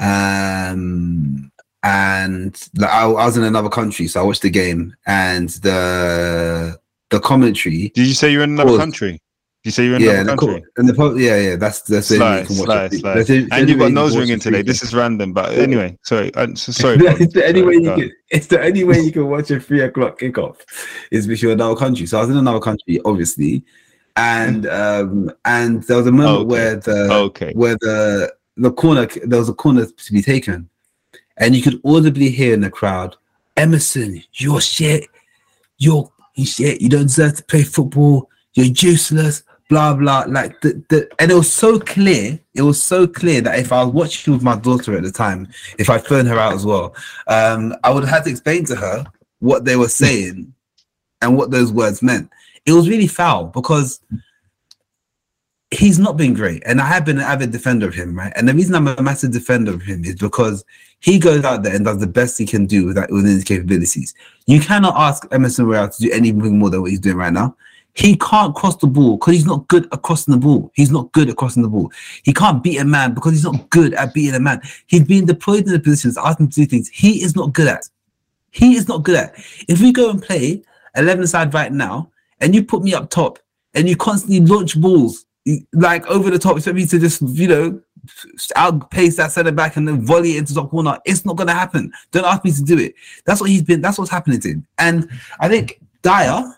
[0.00, 1.50] um,
[1.82, 6.78] and like, I, I was in another country, so I watched the game, and the
[7.10, 7.90] the commentary.
[7.94, 8.80] Did you say you're in another Course.
[8.80, 9.20] country?
[9.64, 10.60] You say you're in Yeah, another country?
[10.60, 12.92] co- and the po- yeah, yeah, that's that's the only you can watch sly, it.
[12.92, 13.14] sly.
[13.14, 14.62] That's the- the And you've got nose can ring watch today.
[14.62, 16.30] This is random, but anyway, sorry.
[16.36, 16.98] I'm so sorry.
[17.00, 18.10] it's the only way you can.
[18.30, 20.56] It's the only way you can watch a three o'clock kickoff
[21.10, 22.04] is if you're in another country.
[22.06, 23.64] So I was in another country, obviously,
[24.16, 26.46] and um and there was a moment Okay.
[26.52, 27.52] where the Okay.
[27.54, 30.68] where the the corner there was a corner to be taken,
[31.38, 33.16] and you could audibly hear in the crowd,
[33.56, 35.08] Emerson, you're shit,
[35.78, 39.42] you're you shit, you don't deserve to play football, you're useless,
[39.74, 40.24] blah blah.
[40.28, 43.82] Like the, the and it was so clear, it was so clear that if I
[43.82, 46.94] was watching with my daughter at the time, if I phoned her out as well,
[47.26, 49.04] um, I would have had to explain to her
[49.40, 50.52] what they were saying
[51.20, 52.30] and what those words meant.
[52.66, 54.00] It was really foul because
[55.70, 56.62] he's not been great.
[56.66, 58.32] And I have been an avid defender of him, right?
[58.36, 60.64] And the reason I'm a massive defender of him is because
[61.00, 63.44] he goes out there and does the best he can do with that within his
[63.44, 64.14] capabilities.
[64.46, 67.56] You cannot ask Emerson Royal to do anything more than what he's doing right now.
[67.94, 70.70] He can't cross the ball because he's not good at crossing the ball.
[70.74, 71.92] He's not good at crossing the ball.
[72.24, 74.60] He can't beat a man because he's not good at beating a man.
[74.86, 77.68] He's being deployed in the positions, asked him to do things he is not good
[77.68, 77.88] at.
[78.50, 79.34] He is not good at.
[79.68, 80.62] If we go and play
[80.96, 83.38] 11 side right now, and you put me up top,
[83.74, 85.26] and you constantly launch balls
[85.72, 87.80] like over the top, expect me to just, you know,
[88.56, 90.98] outpace that centre back and then volley it into top corner.
[91.04, 91.92] It's not going to happen.
[92.10, 92.94] Don't ask me to do it.
[93.24, 93.80] That's what he's been.
[93.80, 94.66] That's what's happening to him.
[94.78, 95.08] And
[95.40, 96.56] I think Dier,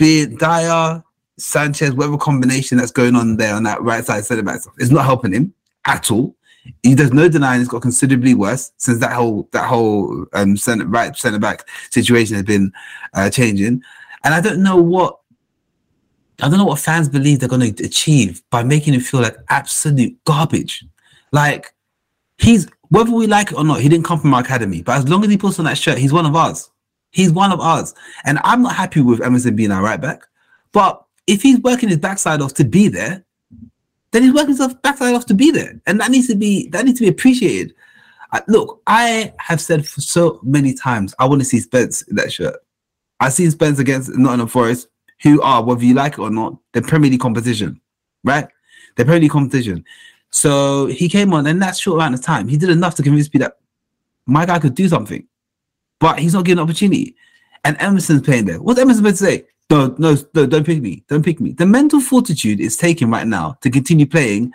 [0.00, 1.04] be it Dier,
[1.36, 5.04] Sanchez, whatever combination that's going on there on that right side centre back, it's not
[5.04, 6.34] helping him at all.
[6.82, 10.86] He does no denying it's got considerably worse since that whole that whole um centre
[10.86, 12.72] right centre back situation has been
[13.14, 13.82] uh, changing.
[14.24, 15.18] And I don't know what
[16.40, 19.36] I don't know what fans believe they're going to achieve by making him feel like
[19.50, 20.84] absolute garbage.
[21.32, 21.74] Like
[22.38, 24.82] he's whether we like it or not, he didn't come from our academy.
[24.82, 26.69] But as long as he puts on that shirt, he's one of ours.
[27.10, 27.94] He's one of ours.
[28.24, 30.22] And I'm not happy with Emerson being our right back.
[30.72, 33.24] But if he's working his backside off to be there,
[34.12, 35.80] then he's working his backside off to be there.
[35.86, 37.74] And that needs to be that needs to be appreciated.
[38.32, 42.16] I, look, I have said for so many times I want to see Spence in
[42.16, 42.56] that shirt.
[43.18, 44.88] I see Spence against Nottingham Forest,
[45.22, 47.80] who are, whether you like it or not, the Premier League competition,
[48.24, 48.48] right?
[48.96, 49.84] The Premier League competition.
[50.30, 53.32] So he came on, and that short amount of time, he did enough to convince
[53.34, 53.58] me that
[54.26, 55.26] my guy could do something,
[56.00, 57.14] but he's not given opportunity.
[57.64, 58.60] And Emerson's playing there.
[58.60, 59.44] What's Emerson going to say?
[59.70, 61.04] No, no, no, don't pick me.
[61.08, 61.52] Don't pick me.
[61.52, 64.52] The mental fortitude is taken right now to continue playing,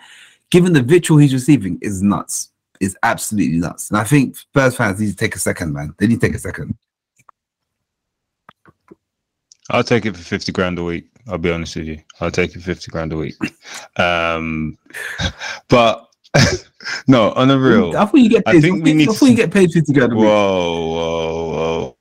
[0.50, 2.50] given the vitriol he's receiving, is nuts.
[2.78, 3.88] Is absolutely nuts.
[3.88, 5.94] And I think Spurs fans need to take a second, man.
[5.96, 6.76] They need to take a second.
[9.70, 11.08] I'll take it for 50 grand a week.
[11.26, 12.02] I'll be honest with you.
[12.20, 13.34] I'll take it for 50 grand a week.
[13.96, 14.76] Um,
[15.68, 16.10] but
[17.06, 17.96] no, on the real.
[17.96, 18.56] I thought you get paid.
[18.56, 20.14] I, think we need I thought to- you get paid fifty grand.
[20.14, 21.96] Whoa, whoa, whoa.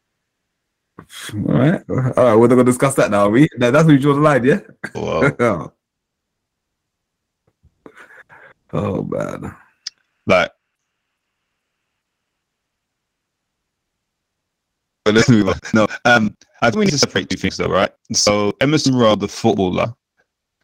[1.34, 2.36] All right, all right.
[2.36, 3.48] We're not gonna discuss that now, are we?
[3.58, 4.60] No, that's where you draw the line, yeah.
[8.74, 9.04] oh.
[9.04, 9.56] man.
[10.26, 10.52] like
[15.06, 15.56] but let's move on.
[15.74, 17.91] No, um, I think we need to separate two things though, right?
[18.12, 19.93] So Emerson Royal, the footballer,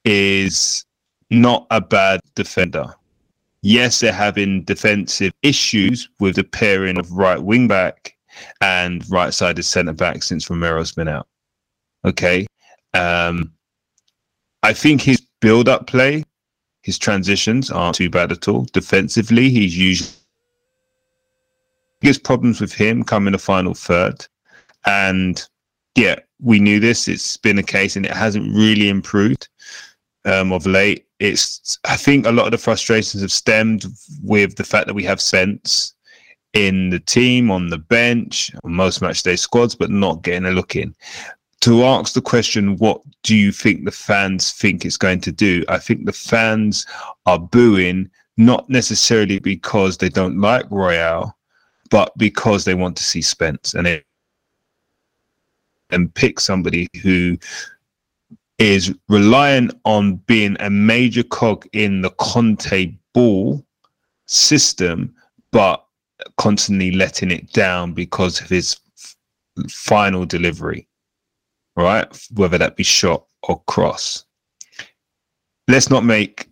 [0.03, 0.83] is
[1.29, 2.93] not a bad defender.
[3.61, 8.15] Yes, they're having defensive issues with the pairing of right wing back
[8.61, 11.27] and right sided centre back since Romero's been out.
[12.05, 12.47] Okay.
[12.93, 13.53] Um,
[14.63, 16.23] I think his build up play
[16.83, 18.65] his transitions aren't too bad at all.
[18.73, 20.09] Defensively, he's usually
[21.99, 24.25] biggest problems with him come in the final third.
[24.85, 25.43] And
[25.95, 27.07] yeah, we knew this.
[27.07, 29.47] It's been a case, and it hasn't really improved
[30.25, 31.05] um, of late.
[31.21, 33.85] It's I think a lot of the frustrations have stemmed
[34.23, 35.93] with the fact that we have Spence
[36.53, 40.51] in the team on the bench on most match day squads, but not getting a
[40.51, 40.93] look in
[41.61, 45.63] to ask the question, what do you think the fans think it's going to do?
[45.69, 46.85] I think the fans
[47.27, 51.37] are booing not necessarily because they don't like Royal,
[51.91, 54.05] but because they want to see Spence and it
[55.91, 57.37] and pick somebody who
[58.59, 63.65] is reliant on being a major cog in the Conte ball
[64.27, 65.13] system,
[65.51, 65.83] but
[66.37, 69.15] constantly letting it down because of his f-
[69.69, 70.87] final delivery
[71.75, 72.27] right?
[72.33, 74.25] Whether that be shot or cross.
[75.67, 76.49] Let's not make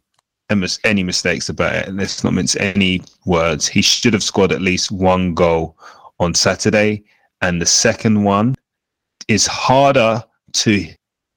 [0.83, 3.67] any mistakes about it, let's not mince any words.
[3.67, 5.77] He should have scored at least one goal
[6.19, 7.03] on Saturday,
[7.41, 8.55] and the second one
[9.27, 10.87] is harder to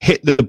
[0.02, 0.48] hit the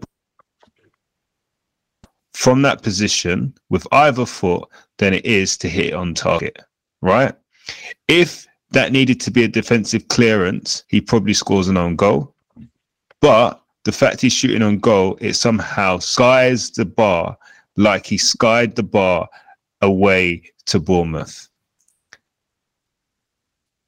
[2.34, 6.58] from that position with either foot than it is to hit on target,
[7.04, 7.36] right?
[8.08, 12.34] If that needed to be a defensive clearance, he probably scores an own goal.
[13.22, 17.38] But the fact he's shooting on goal, it somehow skies the bar
[17.78, 19.30] like he skied the bar
[19.82, 21.48] away to Bournemouth.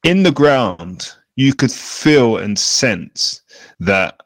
[0.03, 3.41] In the ground, you could feel and sense
[3.79, 4.21] that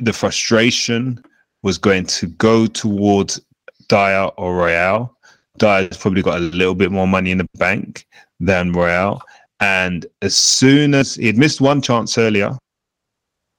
[0.00, 1.22] the frustration
[1.62, 3.40] was going to go towards
[3.88, 5.16] Dier or Royal.
[5.58, 8.06] Dier's probably got a little bit more money in the bank
[8.38, 9.22] than Royal.
[9.60, 12.56] And as soon as he had missed one chance earlier,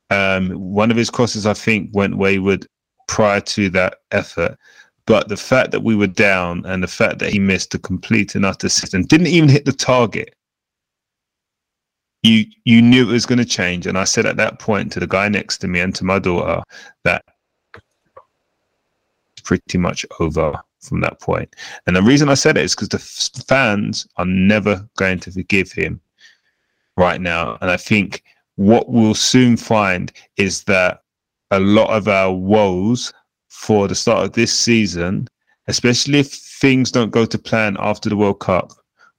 [0.10, 2.66] um, one of his crosses, I think, went wayward
[3.08, 4.58] prior to that effort.
[5.06, 8.36] But the fact that we were down and the fact that he missed a complete
[8.36, 10.36] and utter assist and didn't even hit the target,
[12.24, 13.88] you you knew it was going to change.
[13.88, 16.20] And I said at that point to the guy next to me and to my
[16.20, 16.62] daughter
[17.04, 17.26] that
[19.34, 21.56] it's pretty much over from that point.
[21.88, 25.72] And the reason I said it is because the fans are never going to forgive
[25.72, 26.02] him
[26.98, 27.58] right now.
[27.62, 28.24] And I think
[28.56, 31.04] what we'll soon find is that
[31.52, 33.14] a lot of our woes
[33.50, 35.28] for the start of this season,
[35.68, 38.72] especially if things don't go to plan after the World Cup,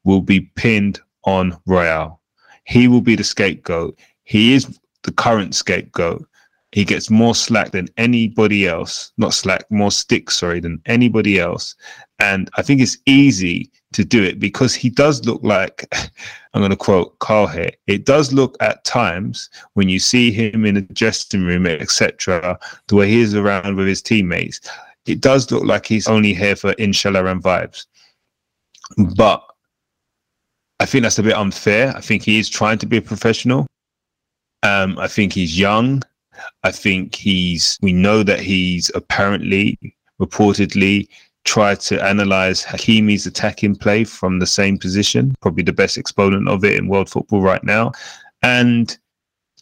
[0.05, 2.22] will be pinned on Royal.
[2.65, 3.99] He will be the scapegoat.
[4.25, 6.27] He is the current scapegoat.
[6.73, 11.75] He gets more slack than anybody else, not slack, more stick, sorry, than anybody else.
[12.19, 15.87] And I think it's easy to do it because he does look like,
[16.55, 20.65] I'm going to quote Carl here, it does look at times when you see him
[20.65, 24.61] in a dressing room, etc., the way he is around with his teammates,
[25.05, 27.87] it does look like he's only here for inshallah and vibes.
[29.17, 29.45] But
[30.83, 31.97] I think that's a bit unfair.
[31.97, 33.69] I think he is trying to be a professional.
[34.65, 36.03] Um, I think he's young.
[36.65, 39.79] I think he's, we know that he's apparently,
[40.21, 41.07] reportedly,
[41.45, 46.65] tried to analyze Hakimi's attacking play from the same position, probably the best exponent of
[46.65, 47.93] it in world football right now.
[48.43, 48.99] And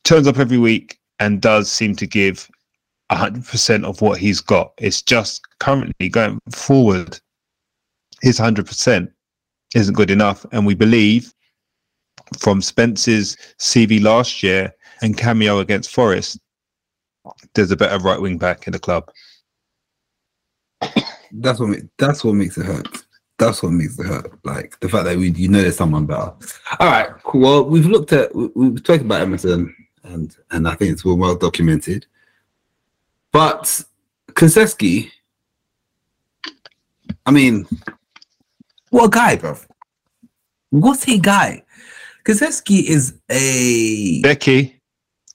[0.04, 2.50] turns up every week and does seem to give
[3.12, 4.72] 100% of what he's got.
[4.78, 7.20] It's just currently going forward,
[8.22, 9.12] his 100%
[9.74, 10.44] isn't good enough.
[10.52, 11.32] And we believe
[12.38, 16.38] from Spence's CV last year and cameo against Forest,
[17.54, 19.10] there's a better right wing back in the club.
[21.32, 22.88] That's what that's what makes it hurt.
[23.38, 24.32] That's what makes it hurt.
[24.44, 26.32] Like the fact that we you know there's someone better.
[26.80, 27.40] All right, cool.
[27.40, 31.18] Well, we've looked at we- we've talked about Emerson and and I think it's been
[31.18, 32.06] well documented.
[33.32, 33.82] But
[34.32, 35.10] Kulusevski,
[37.26, 37.66] I mean,
[38.90, 39.56] what guy, bro.
[40.70, 41.62] What a guy.
[42.24, 44.74] Kulusevski is a Decky.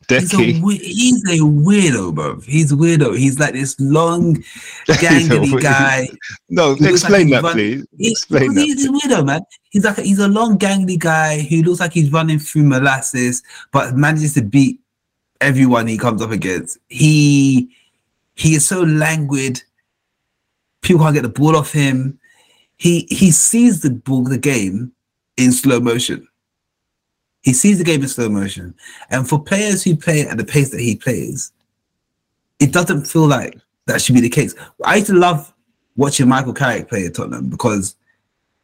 [0.08, 2.40] He's a, he's a weirdo, bro.
[2.42, 3.18] He's a weirdo.
[3.18, 4.36] He's like this long,
[4.88, 6.08] gangly guy.
[6.48, 7.88] No, explain like that, he's please.
[7.98, 8.90] He- Explain because he's that.
[8.90, 9.42] a weirdo, man.
[9.72, 13.42] He's like a, he's a long, gangly guy who looks like he's running through molasses,
[13.72, 14.80] but manages to beat
[15.42, 16.78] everyone he comes up against.
[16.88, 17.76] He
[18.36, 19.64] he is so languid.
[20.82, 22.20] People can't get the ball off him.
[22.78, 24.92] He he sees the ball, the game
[25.38, 26.28] in slow motion.
[27.42, 28.74] He sees the game in slow motion.
[29.10, 31.52] And for players who play at the pace that he plays,
[32.60, 34.56] it doesn't feel like that should be the case.
[34.84, 35.54] I used to love
[35.96, 37.96] watching Michael Carrick play at Tottenham because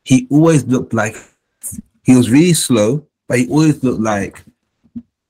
[0.04, 1.16] he always looked like
[2.04, 4.44] he was really slow, but he always looked like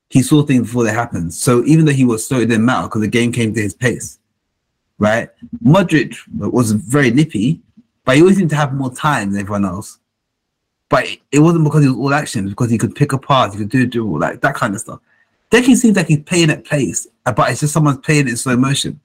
[0.08, 1.32] he saw things before they happened.
[1.32, 3.74] So even though he was slow, it didn't matter because the game came to his
[3.74, 4.18] pace.
[4.98, 5.30] Right?
[5.64, 7.60] Modric was very nippy,
[8.04, 9.98] but he always seemed to have more time than everyone else.
[10.88, 13.58] But it- wasn't because he was all action, because he could pick a pass, he
[13.58, 15.00] could do do like that kind of stuff.
[15.50, 18.36] Decky seems like he's playing at place, uh, but it's just someone's playing it in
[18.36, 19.00] slow motion.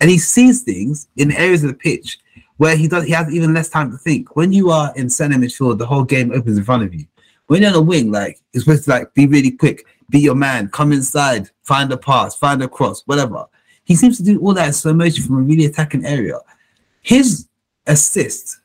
[0.00, 2.18] And he sees things in areas of the pitch
[2.58, 4.36] where he does he has even less time to think.
[4.36, 7.06] When you are in center midfield, the whole game opens in front of you.
[7.46, 10.34] When you're on a wing, like you're supposed to like be really quick, be your
[10.34, 13.46] man, come inside, find a pass, find a cross, whatever.
[13.84, 16.38] He seems to do all that in slow motion from a really attacking area.
[17.02, 17.45] His
[17.86, 18.58] assist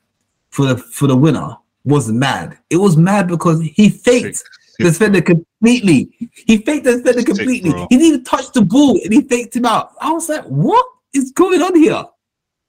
[0.50, 2.58] for the for the winner was mad.
[2.70, 4.42] It was mad because he faked
[4.78, 6.10] the defender completely.
[6.46, 7.70] He faked the defender completely.
[7.90, 9.92] He didn't even touch the ball and he faked him out.
[10.00, 12.04] I was like, what is going on here?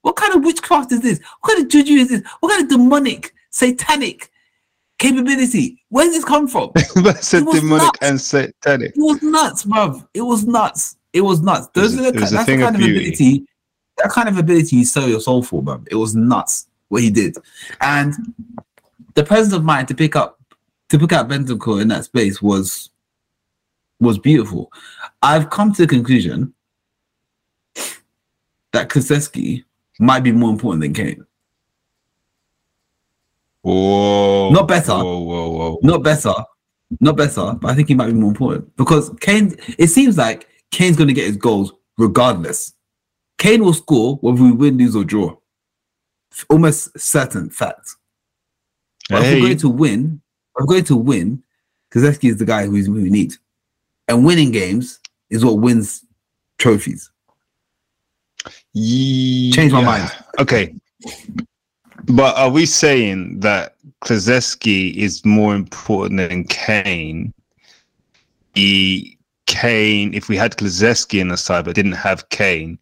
[0.01, 1.19] What kind of witchcraft is this?
[1.41, 2.21] What kind of juju is this?
[2.39, 4.29] What kind of demonic, satanic
[4.99, 5.81] capability?
[5.89, 6.71] Where does this come from?
[6.95, 7.99] That's a It was demonic nuts.
[8.01, 8.91] and satanic.
[8.95, 10.05] It was nuts, bruv.
[10.13, 10.97] It was nuts.
[11.13, 11.67] It was nuts.
[11.73, 12.99] Those It was are the it was ki- a that's the kind of beauty.
[12.99, 13.45] ability.
[13.97, 15.87] That kind of ability you sell your soul for, bruv.
[15.89, 17.37] It was nuts what he did,
[17.81, 18.13] and
[19.15, 20.39] the presence of mind to pick up
[20.89, 22.89] to pick up Bentancur in that space was
[23.99, 24.71] was beautiful.
[25.21, 26.53] I've come to the conclusion
[28.71, 29.63] that Kulusevski
[29.99, 31.25] might be more important than Kane.
[33.61, 34.49] Whoa.
[34.51, 34.93] Not better.
[34.93, 35.79] Whoa, whoa, whoa.
[35.83, 36.33] Not better,
[36.99, 39.55] not better, but I think he might be more important because Kane.
[39.77, 42.73] It seems like Kane's going to get his goals regardless.
[43.43, 45.35] Kane will score whether we win, lose, or draw.
[46.49, 47.97] Almost certain fact.
[49.09, 50.21] But if we're going to win,
[50.55, 51.43] if we're going to win,
[51.91, 53.33] Kulusevski is the guy who we need.
[54.07, 56.05] And winning games is what wins
[56.57, 57.11] trophies.
[58.73, 60.09] Change my mind.
[60.39, 60.73] Okay.
[62.05, 63.75] But are we saying that
[64.05, 67.33] Kulusevski is more important than Kane?
[68.55, 72.79] He, Kane, if we had Kulusevski in the side but didn't have Kane,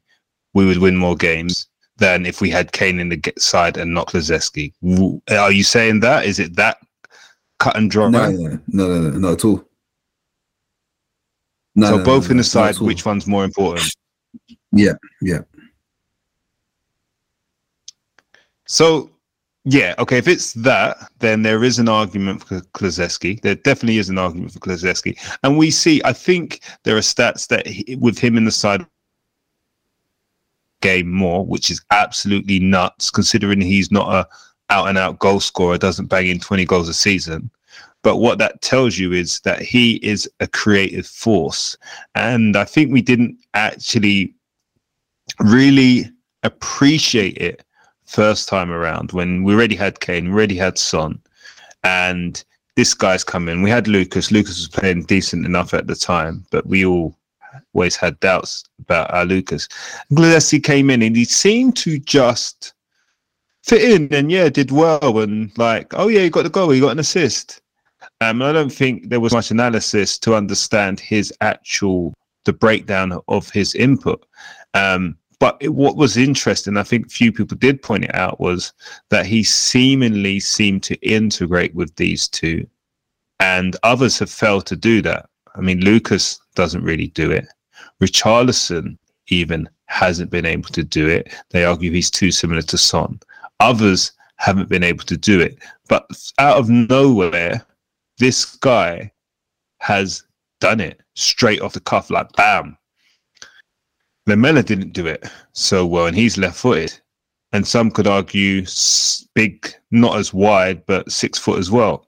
[0.54, 4.08] we would win more games than if we had Kane in the side and not
[4.08, 4.74] Kulusevski.
[5.30, 6.26] Are you saying that?
[6.26, 6.78] Is it that
[7.60, 8.10] cut and dry?
[8.10, 9.64] No, no, no, no, no, not at all.
[11.76, 13.96] No, so both in the side, which one's more important?
[14.74, 15.42] Yeah, yeah.
[18.66, 19.10] So,
[19.64, 20.18] yeah, okay.
[20.18, 23.42] If it's that, then there is an argument for Kulusevski.
[23.42, 26.02] There definitely is an argument for Kulusevski, and we see.
[26.04, 28.86] I think there are stats that he, with him in the side
[30.82, 34.28] game more, which is absolutely nuts, considering he's not a
[34.70, 37.50] out and out goal scorer, doesn't bang in twenty goals a season.
[38.04, 41.78] But what that tells you is that he is a creative force,
[42.16, 44.34] and I think we didn't actually
[45.40, 46.12] really
[46.44, 47.64] appreciate it
[48.06, 51.20] first time around when we already had Kane, already had Son,
[51.84, 52.44] and
[52.76, 53.62] this guy's coming.
[53.62, 54.32] We had Lucas.
[54.32, 57.16] Lucas was playing decent enough at the time, but we all
[57.74, 59.68] always had doubts about our Lucas.
[60.14, 62.74] Gillespie came in and he seemed to just
[63.64, 66.80] fit in and yeah, did well and like, oh yeah, he got the goal, he
[66.80, 67.62] got an assist.
[68.20, 72.14] Um, I don't think there was much analysis to understand his actual
[72.46, 74.26] the breakdown of his input.
[74.74, 78.74] Um, but it, what was interesting, I think few people did point it out, was
[79.10, 82.68] that he seemingly seemed to integrate with these two,
[83.40, 85.28] and others have failed to do that.
[85.56, 87.48] I mean, Lucas doesn't really do it.
[88.02, 91.34] Richarlison even hasn't been able to do it.
[91.50, 93.20] They argue he's too similar to Son.
[93.60, 95.60] Others haven't been able to do it.
[95.88, 96.06] But
[96.40, 97.66] out of nowhere,
[98.18, 99.12] this guy
[99.80, 100.24] has
[100.60, 102.78] done it straight off the cuff, like bam.
[104.28, 106.98] Lamela didn't do it so well, and he's left footed.
[107.54, 108.66] And some could argue
[109.34, 112.08] big, not as wide, but six foot as well.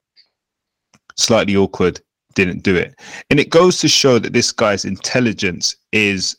[1.18, 2.00] Slightly awkward,
[2.36, 2.96] didn't do it.
[3.30, 6.36] And it goes to show that this guy's intelligence is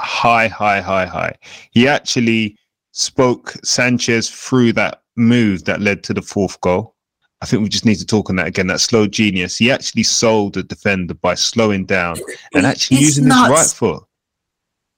[0.00, 1.34] high, high, high, high.
[1.70, 2.56] He actually
[2.92, 6.94] spoke Sanchez through that move that led to the fourth goal.
[7.40, 8.68] I think we just need to talk on that again.
[8.68, 9.56] That slow genius.
[9.56, 12.16] He actually sold the defender by slowing down
[12.54, 13.48] and actually It's using nuts.
[13.48, 14.04] his right foot.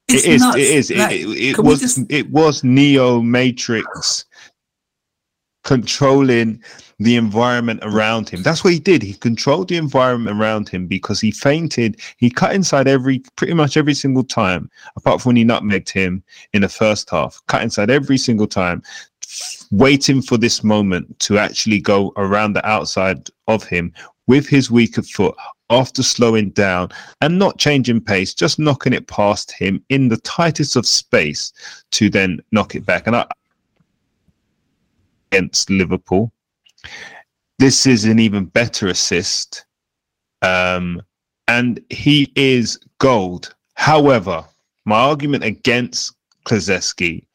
[0.07, 0.41] It's it is.
[0.41, 0.57] nuts.
[0.57, 0.91] It is.
[0.91, 1.79] It, Like, it, it we was.
[1.79, 4.25] just- It was Neo Matrix
[5.63, 6.61] controlling
[6.99, 8.41] the environment around him.
[8.41, 9.03] That's what he did.
[9.03, 11.99] He controlled the environment around him because he fainted.
[12.17, 16.23] He cut inside every, pretty much every single time, apart from when he nutmegged him
[16.53, 17.41] in the first half.
[17.47, 18.81] Cut inside every single time,
[19.71, 23.93] waiting for this moment to actually go around the outside of him
[24.27, 25.35] with his weaker foot
[25.69, 26.89] after slowing down
[27.21, 31.51] and not changing pace, just knocking it past him in the tightest of space
[31.91, 33.07] to then knock it back.
[33.07, 33.25] And I,
[35.31, 36.31] against Liverpool,
[37.59, 39.65] this is an even better assist.
[40.41, 41.01] Um,
[41.47, 43.55] and he is gold.
[43.75, 44.45] However,
[44.85, 47.25] my argument against Kulusevski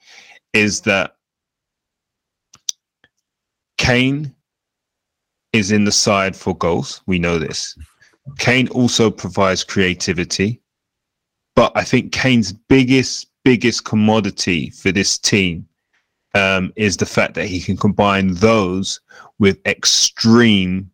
[0.53, 1.17] is that
[3.79, 4.35] Kane
[5.53, 7.03] is in the side for goals.
[7.07, 7.77] We know this.
[8.39, 10.61] Kane also provides creativity.
[11.57, 15.67] But I think Kane's biggest, biggest commodity for this team
[16.35, 19.01] um, is the fact that he can combine those
[19.39, 20.91] with extreme,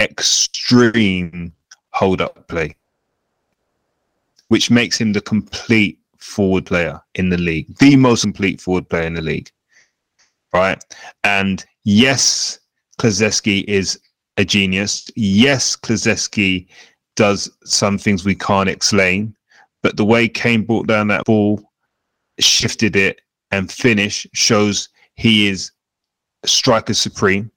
[0.00, 1.52] extreme
[1.90, 2.76] hold up play,
[4.48, 9.04] which makes him the complete forward player in the league, the most complete forward player
[9.04, 9.50] in the league.
[10.52, 10.82] Right.
[11.24, 12.58] And yes,
[12.98, 13.98] Kulusevski is
[14.36, 15.10] a genius.
[15.16, 16.66] Yes, Kulusevski
[17.16, 19.34] does some things we can't explain,
[19.82, 21.60] but the way Kane brought down that ball,
[22.38, 23.20] shifted it,
[23.50, 25.70] and finish shows he is
[26.44, 27.50] striker supreme.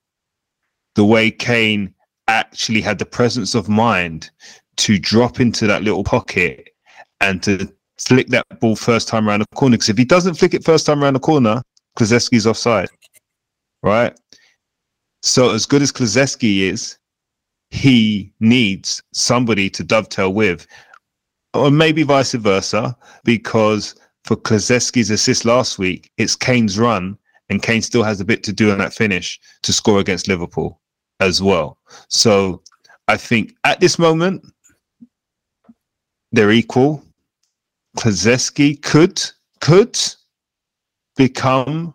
[0.96, 1.94] The way Kane
[2.28, 4.30] actually had the presence of mind
[4.78, 6.70] to drop into that little pocket
[7.20, 9.76] and to flick that ball first time around the corner.
[9.76, 11.62] Because if he doesn't flick it first time around the corner,
[11.98, 12.90] Kulusevski's offside.
[13.84, 14.18] Right?
[15.22, 16.98] So as good as Kulusevski is,
[17.70, 20.68] he needs somebody to dovetail with,
[21.54, 27.18] or maybe vice versa, because for Kulusevski's assist last week, it's Kane's run,
[27.50, 30.80] and Kane still has a bit to do on that finish to score against Liverpool
[31.20, 31.78] as well.
[32.08, 32.62] So
[33.08, 34.46] I think at this moment,
[36.32, 37.04] they're equal.
[37.98, 39.22] Kulusevski could
[39.60, 40.00] could
[41.18, 41.94] become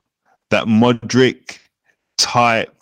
[0.51, 1.59] that Modric
[2.19, 2.73] type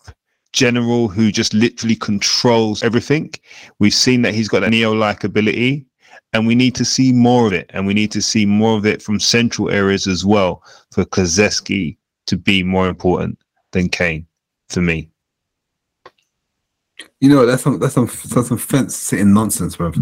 [0.52, 3.32] general who just literally controls everything.
[3.78, 5.86] We've seen that he's got a neo-like ability,
[6.34, 7.70] and we need to see more of it.
[7.72, 11.96] And we need to see more of it from central areas as well for Kulusevski
[12.26, 13.38] to be more important
[13.70, 14.26] than Kane
[14.68, 15.08] for me.
[17.20, 19.92] You know, that's some that's some that's some fence sitting nonsense, bro.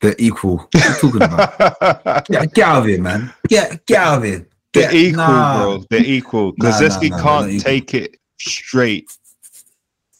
[0.00, 0.58] They're equal.
[0.58, 2.26] What are you talking about?
[2.30, 3.32] yeah, get out of here, man.
[3.48, 4.48] Get get out of here.
[4.72, 5.62] They're equal, nah.
[5.62, 5.84] bro.
[5.90, 6.52] They're equal.
[6.58, 9.16] Nah, nah, nah, can't take it straight.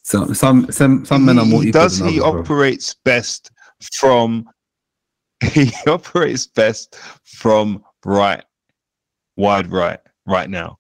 [0.02, 3.50] Some some some some men are more he does he others, operates best
[3.92, 4.48] from
[5.52, 8.44] he operates best from right
[9.36, 10.78] wide right right now.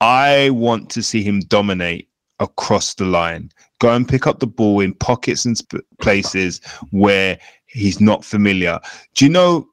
[0.00, 2.08] I want to see him dominate
[2.40, 3.50] across the line.
[3.80, 8.80] Go and pick up the ball in pockets and sp- places where he's not familiar.
[9.14, 9.68] Do you know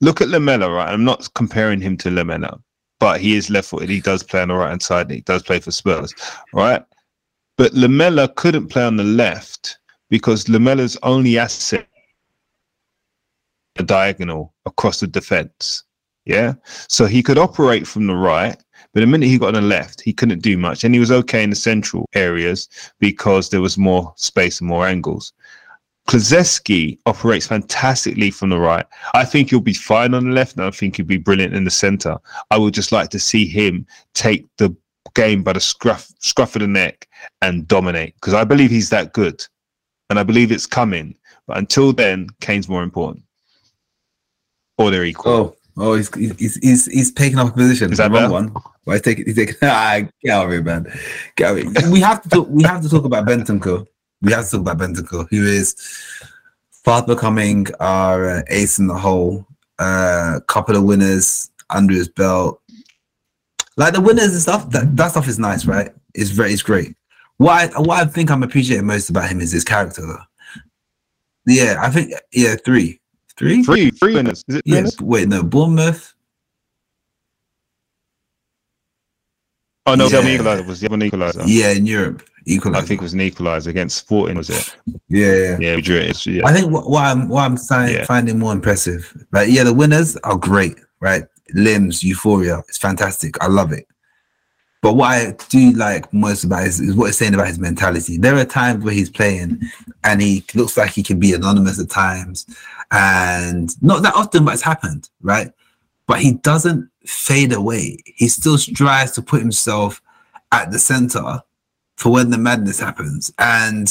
[0.00, 0.92] look at Lamela right?
[0.92, 2.60] I'm not comparing him to Lamela
[3.00, 5.06] but he is left footed he does play on the right hand side.
[5.06, 6.12] And he does play for spurs
[6.52, 6.82] right?
[7.56, 9.78] But Lamela couldn't play on the left
[10.10, 11.86] because Lamela's only asset
[13.76, 15.84] a diagonal across the defense.
[16.24, 16.54] Yeah.
[16.88, 18.56] So he could operate from the right,
[18.92, 20.84] but the minute he got on the left, he couldn't do much.
[20.84, 22.68] And he was okay in the central areas
[22.98, 25.32] because there was more space and more angles.
[26.08, 28.86] Kulusevski operates fantastically from the right.
[29.14, 31.64] I think he'll be fine on the left, and I think he'll be brilliant in
[31.64, 32.18] the center.
[32.50, 34.74] I would just like to see him take the
[35.14, 37.08] game by the scruff scruff of the neck
[37.42, 39.44] and dominate because I believe he's that good,
[40.10, 41.14] and I believe it's coming.
[41.46, 43.23] But until then, Kane's more important,
[44.78, 45.32] or they're equal.
[45.32, 47.92] Oh, oh, he's he's he's he's taking up a position.
[47.92, 48.54] Is that the wrong one?
[48.84, 49.26] Why take it?
[49.26, 50.86] he's taking ah, get out of here, man.
[51.36, 51.92] Get out of here.
[51.92, 53.86] We have to talk we have to talk about Bentancur.
[54.22, 55.74] We have to talk about Bentancur, who is
[56.70, 59.46] fast becoming our uh, ace in the hole.
[59.78, 62.60] Uh couple of winners under his belt.
[63.76, 65.90] Like the winners and stuff, that, that stuff is nice, right?
[66.14, 66.94] It's very it's great.
[67.38, 70.22] What I, what I think I'm appreciating most about him is his character though.
[71.46, 73.00] Yeah, I think yeah, three.
[73.36, 73.62] Three?
[73.64, 74.44] Three, three winners.
[74.48, 74.76] Is it Yes.
[74.76, 75.00] winners?
[75.00, 76.14] Wait, no, Bournemouth.
[79.86, 80.22] Oh no, Yeah.
[80.22, 81.42] the equalizer was the other equalizer.
[81.44, 82.82] Yeah, in Europe, equalizer.
[82.84, 84.74] I think it was an equalizer against Sporting, was it?
[85.08, 85.58] Yeah, yeah.
[85.60, 86.24] Yeah, we drew it.
[86.26, 86.46] Yeah.
[86.46, 88.04] I think what, what I'm what I'm si- Yeah.
[88.06, 91.24] finding more impressive, like yeah, the winners are great, right?
[91.52, 93.34] Limbs, Euphoria, it's fantastic.
[93.42, 93.86] I love it.
[94.80, 98.16] But what I do like most about is, is what it's saying about his mentality.
[98.18, 99.58] There are times where he's playing
[100.02, 102.44] and he looks like he can be anonymous at times,
[102.90, 105.50] and not that often, but it's happened, right?
[106.06, 107.98] But he doesn't fade away.
[108.04, 110.02] He still strives to put himself
[110.52, 111.42] at the center
[111.96, 113.90] for when the madness happens, and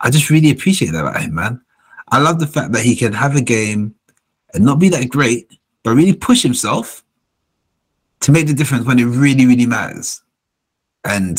[0.00, 1.60] I just really appreciate that about him, man.
[2.10, 3.94] I love the fact that he can have a game
[4.54, 7.04] and not be that great, but really push himself
[8.20, 10.22] to make the difference when it really, really matters.
[11.04, 11.38] And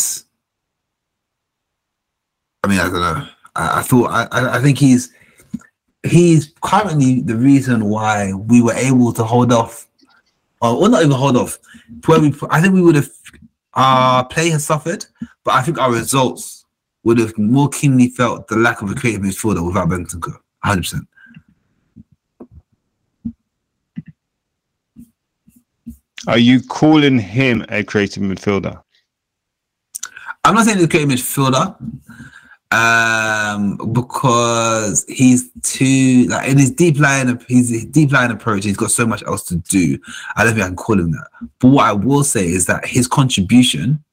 [2.64, 3.28] I mean, I don't know.
[3.56, 5.12] I, I thought I, I I think he's
[6.04, 9.88] he's currently the reason why we were able to hold off,
[10.62, 11.58] or well, not even hold off.
[12.06, 13.10] Where we, I think we would have
[13.74, 15.06] our play has suffered,
[15.44, 16.66] but I think our results
[17.04, 20.38] would have more keenly felt the lack of a creative midfielder without Bentancur.
[20.66, 21.06] 100%.
[26.28, 28.82] Are you calling him a creative midfielder?
[30.44, 31.76] I'm not saying he's a creative midfielder
[32.72, 37.30] um, because he's too like in his deep line.
[37.30, 38.64] of His deep line approach.
[38.64, 39.98] He's got so much else to do.
[40.36, 41.28] I don't think I can call him that.
[41.60, 44.04] But what I will say is that his contribution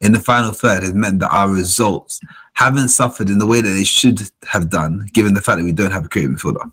[0.00, 2.20] in the final third has meant that our results
[2.54, 5.72] haven't suffered in the way that they should have done, given the fact that we
[5.72, 6.70] don't have a creative midfielder.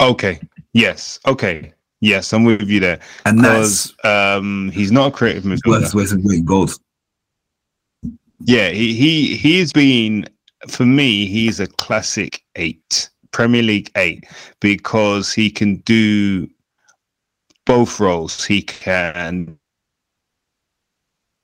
[0.00, 0.40] Okay.
[0.72, 1.18] Yes.
[1.26, 1.72] Okay.
[2.02, 2.98] Yes, I'm with you there.
[3.26, 5.94] And that's um, he's not a creative midfielder.
[5.94, 6.80] worth some great goals.
[8.40, 10.26] Yeah, he he he's been
[10.68, 11.26] for me.
[11.26, 14.24] He's a classic eight, Premier League eight,
[14.60, 16.48] because he can do
[17.66, 18.44] both roles.
[18.44, 19.58] He can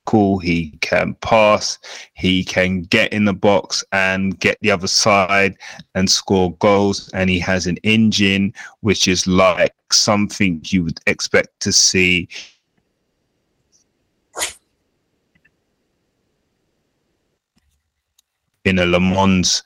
[0.06, 0.38] cool.
[0.38, 1.78] He can pass.
[2.14, 5.56] He can get in the box and get the other side
[5.94, 7.10] and score goals.
[7.12, 12.28] And he has an engine which is like something you would expect to see
[18.66, 19.62] in a Le Mans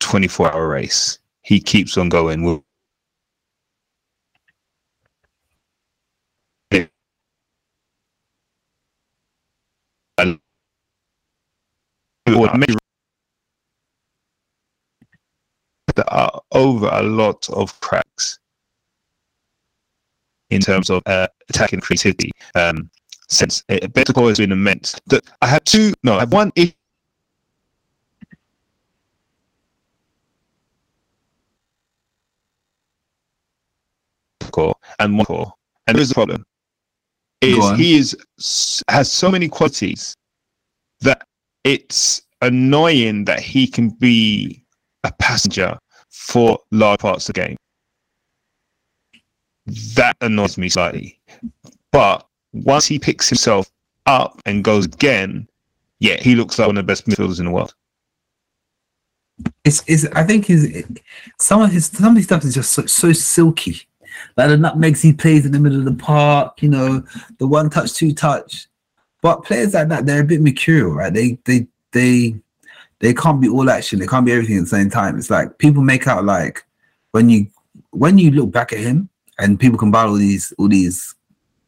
[0.00, 1.18] 24 hour race.
[1.42, 2.62] He keeps on going.
[10.18, 10.38] And
[15.94, 18.38] that are over a lot of cracks
[20.50, 22.30] in terms of uh, attacking creativity.
[22.54, 22.90] Um,
[23.28, 24.94] since uh, Bentancur has been immense.
[25.06, 25.92] The, I have two.
[26.04, 26.52] No, I have one.
[26.54, 26.72] issue
[34.56, 35.52] core and one core.
[35.86, 36.44] And there's a problem:
[37.40, 38.16] is he is
[38.88, 40.16] has so many qualities
[41.00, 41.26] that
[41.64, 44.62] it's annoying that he can be
[45.04, 45.78] a passenger
[46.10, 47.56] for large parts of the game.
[49.94, 51.18] That annoys me slightly.
[51.92, 53.70] But once he picks himself
[54.06, 55.48] up and goes again,
[55.98, 57.74] yeah, he looks like one of the best midfielders in the world.
[59.64, 60.84] It's, it's I think his
[61.38, 63.82] some of his some of his stuff is just so, so silky.
[64.36, 67.02] Like the nutmegs he plays in the middle of the park, you know,
[67.38, 68.68] the one touch, two touch.
[69.22, 71.12] But players like that, they're a bit mercurial, right?
[71.12, 72.36] They they they
[73.00, 75.18] they can't be all action, they can't be everything at the same time.
[75.18, 76.64] It's like people make out like
[77.12, 77.46] when you
[77.90, 79.08] when you look back at him
[79.38, 81.14] and people compile all these all these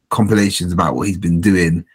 [0.09, 1.85] compilations about what he's been doing,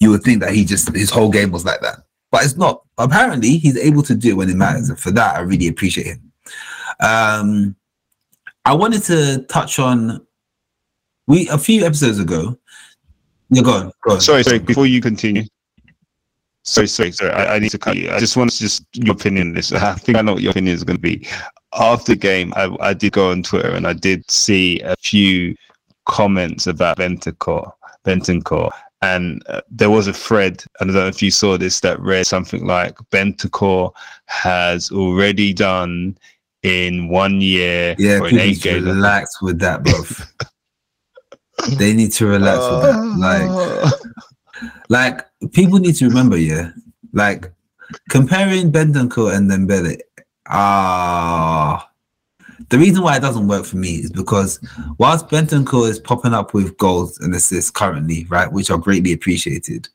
[0.00, 1.98] you would think that he just his whole game was like that.
[2.30, 2.82] But it's not.
[2.98, 6.06] Apparently, he's able to do it when it matters, and for that, I really appreciate
[6.06, 6.32] him.
[7.00, 7.76] Um,
[8.68, 10.26] I wanted to touch on
[11.26, 12.58] we a few episodes ago.
[13.48, 14.20] Yeah, go on, go on.
[14.20, 14.58] Sorry, sorry.
[14.58, 15.44] Before you continue,
[16.64, 17.30] sorry, sorry, sorry.
[17.30, 18.10] I, I need to cut you.
[18.10, 19.72] I just want to just your opinion on this.
[19.72, 21.26] I think I know what your opinion is going to be.
[21.78, 25.56] After the game, I, I did go on Twitter and I did see a few
[26.04, 27.72] comments about Bentancur,
[28.04, 30.62] Bentancur, and uh, there was a thread.
[30.78, 33.92] I don't know if you saw this that read something like Bentancur
[34.26, 36.18] has already done
[36.62, 40.02] in one year Yeah, people need to relax with that, bro.
[41.78, 43.92] they need to relax with that.
[44.88, 46.70] Like, like people need to remember, yeah,
[47.12, 47.52] like
[48.10, 49.98] comparing Bentancur and Dembele.
[50.48, 51.88] Ah,
[52.70, 54.60] the reason why it doesn't work for me is because
[54.98, 59.88] whilst Bentancur is popping up with goals and assists currently, right, which are greatly appreciated,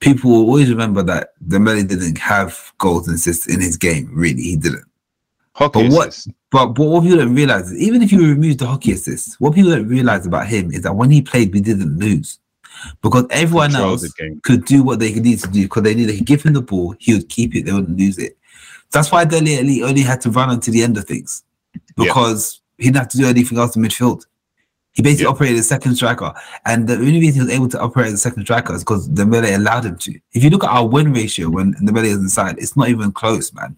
[0.00, 4.10] people will always remember that Dembele didn't have goals and assists in his game.
[4.12, 4.84] Really, he didn't.
[5.60, 6.26] Hockey But what-.
[6.50, 9.54] But, but what people don't realize is even if you remove the hockey assist, what
[9.54, 12.38] people don't realize about him is that when he played, we didn't lose
[13.02, 14.10] because everyone else
[14.42, 16.62] could do what they needed to do because they knew they could give him the
[16.62, 18.36] ball, he would keep it, they wouldn't lose it.
[18.90, 21.44] That's why Dele Alli only had to run until the end of things
[21.74, 21.80] Yeah.
[21.96, 24.24] because he didn't have to do anything else in midfield.
[24.92, 25.30] He basically Yeah.
[25.30, 26.32] operated as second striker,
[26.66, 29.08] and the only reason he was able to operate as a second striker is because
[29.08, 30.18] Dembele allowed him to.
[30.32, 33.52] If you look at our win ratio when Dembele is inside, it's not even close,
[33.52, 33.76] man.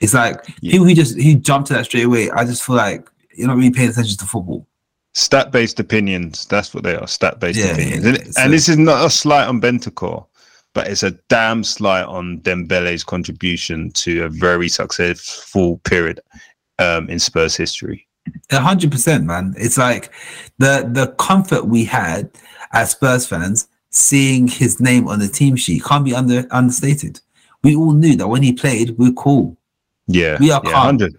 [0.00, 0.72] It's like Yeah.
[0.72, 2.30] people who just who jump to that straight away.
[2.30, 4.66] I just feel like you're not really paying attention to football.
[5.14, 6.46] Stat based opinions.
[6.46, 7.06] That's what they are.
[7.08, 8.04] Stat based Yeah, opinions.
[8.04, 8.34] yeah, and.
[8.34, 10.24] So- and this is not a slight on Bentancur,
[10.74, 16.20] but it's a damn slight on Dembele's contribution to a very successful period
[16.78, 18.06] um, in Spurs history.
[18.50, 19.54] A hundred percent, man.
[19.58, 20.10] It's like
[20.58, 22.30] the the comfort we had
[22.72, 27.20] as Spurs fans seeing his name on the team sheet can't be under understated.
[27.64, 29.56] We all knew that when he played, we're cool.
[30.08, 30.86] Yeah, We are yeah, calm.
[30.96, 31.14] 100.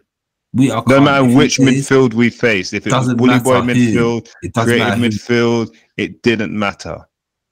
[0.53, 3.67] We are No matter If which midfield we faced, if it was bully boy who.
[3.67, 5.05] midfield, it doesn't creative who.
[5.05, 6.97] midfield, it didn't matter.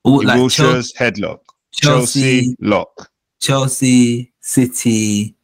[0.03, 1.39] All, like Wilshere's Chel- headlock,
[1.71, 3.11] Chelsea, Chelsea lock.
[3.39, 5.35] Chelsea, City,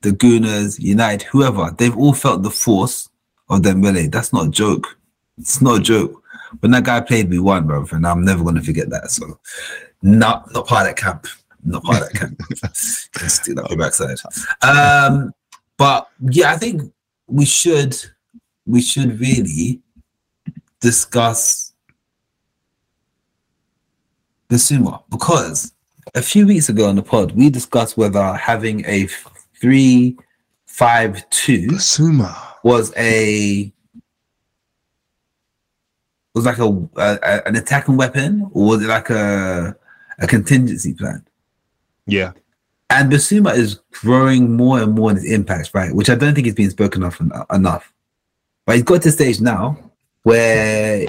[0.00, 3.08] the Gooners, United, whoever, they've all felt the force
[3.48, 4.10] of Dembele.
[4.10, 4.98] That's not a joke.
[5.38, 6.22] It's not a joke.
[6.60, 9.10] When that guy played, we won, bro, and I'm never gonna forget that.
[9.12, 9.38] So,
[10.02, 11.26] not not part of that camp.
[11.64, 13.58] Not part of that camp.
[13.64, 14.16] Up your backside.
[14.62, 15.32] Um,
[15.78, 16.92] but yeah, I think
[17.26, 17.96] we should
[18.66, 19.80] we should really
[20.80, 21.72] discuss
[24.48, 25.72] the Sumo because
[26.14, 29.08] a few weeks ago on the pod we discussed whether having a
[29.60, 30.16] three
[30.66, 32.54] five two Suma.
[32.62, 33.72] was a
[36.34, 36.64] was like a,
[36.96, 39.76] a- a- an attacking weapon or was it like a
[40.18, 41.24] a contingency plan?
[42.06, 42.32] Yeah,
[42.88, 45.94] And Bissouma is growing more and more in his impacts, right?
[45.94, 47.92] Which I don't think is being spoken of en- enough.
[48.64, 49.78] But he's got to stage now
[50.22, 51.08] where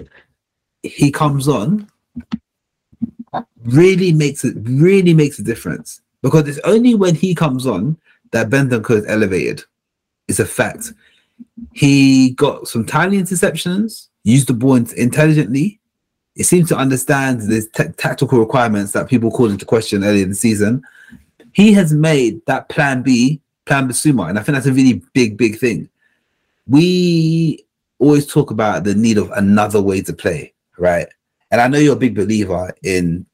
[0.83, 1.89] he comes on,
[3.65, 7.97] really makes it really makes a difference because it's only when he comes on
[8.31, 9.63] that Bentancur is elevated.
[10.27, 10.93] It's a fact.
[11.73, 15.79] He got some tiny interceptions, used the ball intelligently.
[16.35, 20.29] It seems to understand the ta- tactical requirements that people called into question earlier in
[20.29, 20.83] the season.
[21.57, 25.39] He has made that plan B, plan Bissouma, and I think that's a really big,
[25.39, 25.89] big thing.
[26.67, 27.65] We
[27.97, 31.07] always talk about the need of another way to play, right?
[31.49, 33.25] And I know you're a big believer in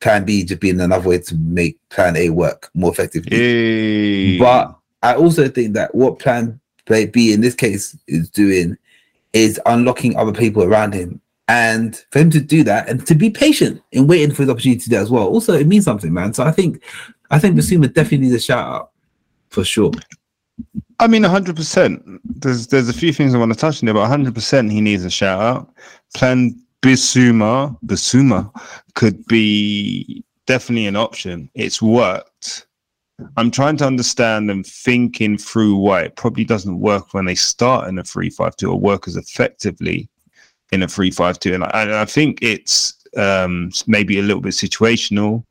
[0.00, 3.36] plan B just being another way to make plan A work more effectively.
[3.36, 4.38] Hey.
[4.38, 8.78] But I also think that what plan B in this case is doing
[9.34, 11.20] is unlocking other people around him.
[11.48, 14.80] And for him to do that and to be patient in waiting for his opportunity
[14.80, 15.26] to do that as well.
[15.28, 16.32] Also, it means something, man.
[16.32, 16.82] So I think
[17.30, 18.90] I think Bissouma definitely needs a shout out
[19.50, 19.92] for sure.
[21.00, 22.02] I mean, hundred percent.
[22.24, 24.80] There's there's a few things I want to touch on there, but hundred percent he
[24.80, 25.74] needs a shout out.
[26.14, 28.50] Plan Bissouma Bissouma
[28.94, 31.50] could be definitely an option.
[31.54, 32.66] It's worked.
[33.36, 37.88] I'm trying to understand and thinking through why it probably doesn't work when they start
[37.88, 40.08] in a three five two or work as effectively
[40.72, 41.54] in a three five two.
[41.54, 45.44] And I, I think it's um, maybe a little bit situational,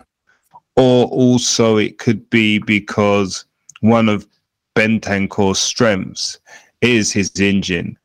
[0.78, 3.46] or also it could be because
[3.82, 4.28] one of
[4.76, 6.40] Bentancur's strengths
[6.82, 7.98] is his engine,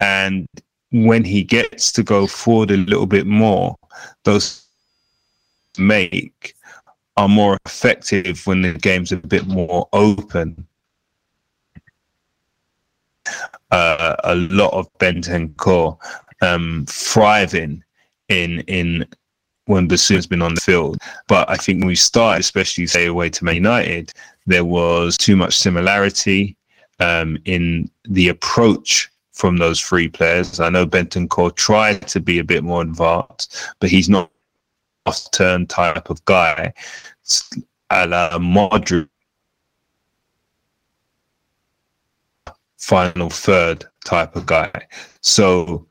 [0.00, 0.46] and
[0.92, 3.76] when he gets to go forward a little bit more,
[4.24, 4.64] those
[5.78, 6.54] make
[7.16, 10.66] are more effective when the game's a bit more open.
[13.70, 15.98] Uh, a lot of Bentancur
[16.40, 17.82] um, thriving
[18.28, 19.06] in in
[19.68, 20.98] when Bissouma's been on the field.
[21.28, 24.12] But I think when we started, especially say away to Man United,
[24.46, 26.56] there was too much similarity
[27.00, 30.58] um, in the approach from those three players.
[30.58, 34.30] I know Bentancur tried to be a bit more advanced, but he's not
[35.06, 36.72] a turn type of guy.
[37.90, 39.08] A la Modric
[42.78, 44.86] final third type of guy.
[45.20, 45.86] So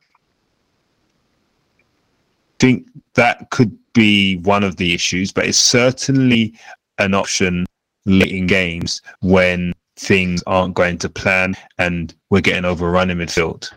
[2.59, 6.53] think that could be one of the issues, but it's certainly
[6.97, 7.65] an option
[8.05, 13.71] late in games when things aren't going to plan and we're getting overrun in midfield,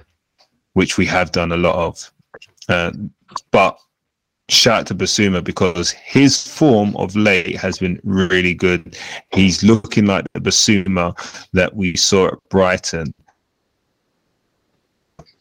[0.75, 2.13] which we have done a lot of.
[2.69, 2.93] Uh,
[3.51, 3.79] but
[4.49, 8.97] shout out to Bissouma because his form of late has been really good.
[9.33, 11.17] He's looking like the Bissouma
[11.53, 13.15] that we saw at Brighton.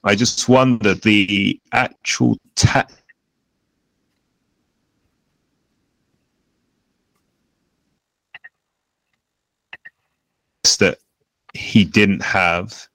[0.04, 2.88] I just wonder the actual ta-
[10.64, 10.99] that
[11.53, 12.88] he didn't have,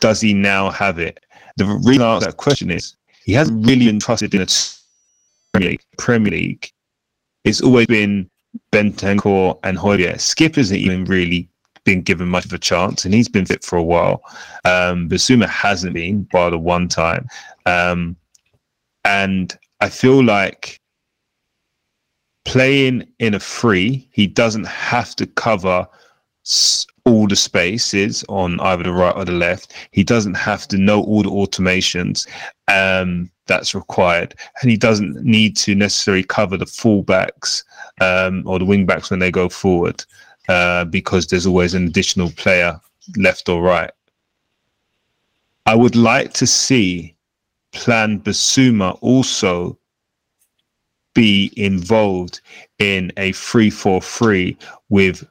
[0.00, 1.20] does he now have it?
[1.56, 2.94] The reason I ask that question is
[3.24, 4.46] he hasn't really been trusted in a
[5.52, 5.82] Premier League.
[5.98, 6.70] Premier League.
[7.44, 8.30] It's always been
[8.72, 10.16] Bentancur and Højbjerg.
[10.16, 11.48] Skipp hasn't even really
[11.84, 14.22] been given much of a chance, and he's been fit for a while.
[14.64, 17.26] Um, Bissouma hasn't been, by the one time.
[17.66, 18.16] Um,
[19.04, 20.78] and I feel like
[22.44, 25.86] playing in a free, he doesn't have to cover
[27.08, 29.72] all the spaces on either the right or the left.
[29.92, 32.26] He doesn't have to know all the automations
[32.68, 37.64] um, that's required, and he doesn't need to necessarily cover the fullbacks
[38.00, 40.04] um, or the wingbacks when they go forward
[40.48, 42.78] uh, because there's always an additional player
[43.16, 43.90] left or right.
[45.66, 47.14] I would like to see
[47.72, 49.78] Plan Bissouma also
[51.14, 52.40] be involved
[52.78, 54.56] in a 3 4 3
[54.88, 55.26] with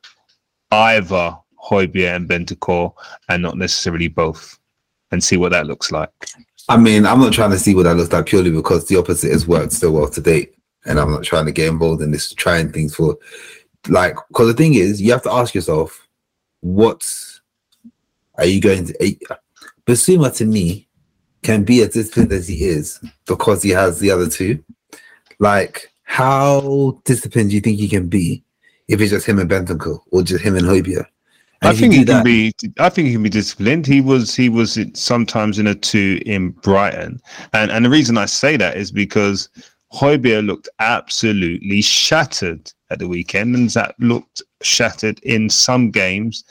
[0.72, 1.38] either
[1.70, 2.94] Højbjerg and Bentancur
[3.30, 4.60] and not necessarily both
[5.12, 6.12] and see what that looks like.
[6.70, 9.32] I mean, I'm not trying to see what that looks like purely because the opposite
[9.32, 10.56] has worked so well to date.
[10.86, 13.18] And I'm not trying to get involved in this trying things for
[13.88, 16.08] like because the thing is you have to ask yourself
[16.62, 17.06] what
[18.36, 19.14] are you going to eh,
[19.86, 20.88] Bissouma to me
[21.42, 24.64] can be as disciplined as he is because he has the other two.
[25.40, 28.44] Like how disciplined do you think he can be
[28.88, 31.06] if it's just him and Bentancur or just him and Højbjerg?
[31.62, 32.54] And I think he can that- be.
[32.80, 33.88] I think he can be disciplined.
[33.88, 34.36] He was.
[34.36, 37.20] He was sometimes in a two in Brighton,
[37.54, 39.50] and and the reason I say that is because
[39.94, 46.44] Højbjerg looked absolutely shattered at the weekend, and that looked shattered in some games.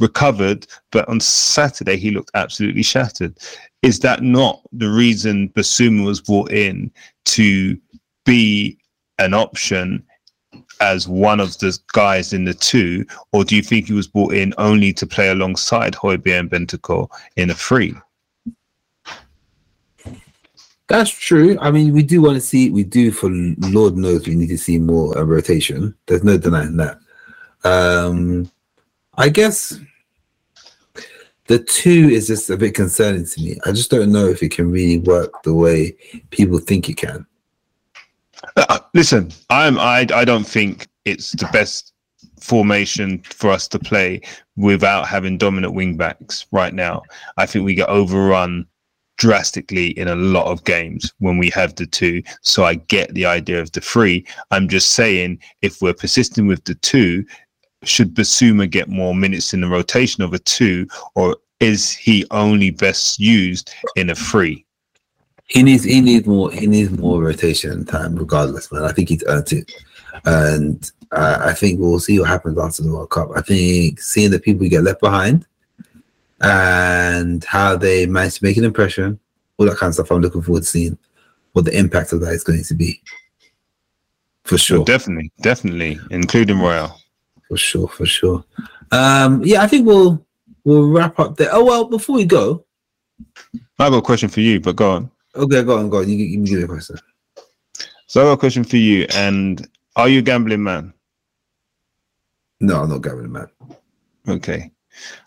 [0.00, 3.38] Recovered, but on Saturday he looked absolutely shattered.
[3.82, 6.90] Is that not the reason Bissouma was brought in
[7.26, 7.78] to
[8.24, 8.78] be
[9.20, 10.02] an option
[10.82, 14.34] as one of the guys in the two, or do you think he was brought
[14.34, 17.94] in only to play alongside Højbjerg and Bentancur in a three?
[20.88, 21.56] That's true.
[21.60, 24.58] I mean, we do want to see, we do for Lord knows we need to
[24.58, 25.94] see more uh, rotation.
[26.06, 26.98] There's no denying that.
[27.64, 28.50] Um,
[29.16, 29.78] I guess
[31.46, 33.58] the two is just a bit concerning to me.
[33.64, 35.96] I just don't know if it can really work the way
[36.30, 37.24] people think it can.
[38.56, 41.92] Uh, listen, I'm I I don't think it's the best
[42.40, 44.20] formation for us to play
[44.56, 47.02] without having dominant wing backs right now.
[47.36, 48.66] I think we get overrun
[49.18, 52.22] drastically in a lot of games when we have the two.
[52.42, 54.26] So I get the idea of the three.
[54.50, 57.24] I'm just saying if we're persisting with the two,
[57.84, 62.70] should Bissouma get more minutes in the rotation of a two, or is he only
[62.70, 64.66] best used in a three?
[65.52, 68.84] He needs he needs more he needs more rotation time, regardless, man.
[68.84, 69.70] I think he's earned it,
[70.24, 73.28] and uh, I think we'll see what happens after the World Cup.
[73.36, 75.44] I think seeing the people get left behind
[76.40, 79.20] and how they manage to make an impression,
[79.58, 80.10] all that kind of stuff.
[80.10, 80.96] I'm looking forward to seeing
[81.52, 83.02] what the impact of that is going to be.
[84.44, 86.98] For sure, Definitely, definitely, including Royal.
[87.46, 88.42] for sure, for sure.
[88.90, 90.24] Um, yeah, I think we'll
[90.64, 91.50] we'll wrap up there.
[91.52, 92.64] Oh well, before we go,
[93.78, 95.10] I have got a question for you, but go on.
[95.34, 96.08] Okay, go on, go on.
[96.08, 96.96] You, you can give me a question.
[98.06, 99.06] So I got a question for you.
[99.14, 99.66] And
[99.96, 100.92] are you a gambling man?
[102.60, 103.48] No, I'm not gambling, man.
[104.28, 104.70] Okay.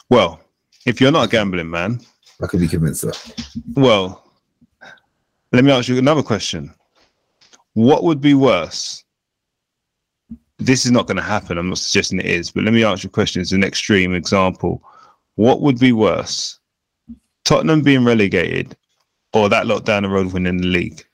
[0.10, 0.40] Well,
[0.86, 2.00] if you're not a gambling man,
[2.42, 3.48] I could be convinced of that.
[3.74, 4.32] well,
[5.52, 6.74] let me ask you another question.
[7.74, 9.04] What would be worse?
[10.58, 11.58] This is not going to happen.
[11.58, 13.42] I'm not suggesting it is, but let me ask you a question.
[13.42, 14.82] It's an extreme example.
[15.36, 16.60] What would be worse?
[17.44, 18.78] Tottenham being relegated
[19.36, 21.06] or that lot down the road winning the league?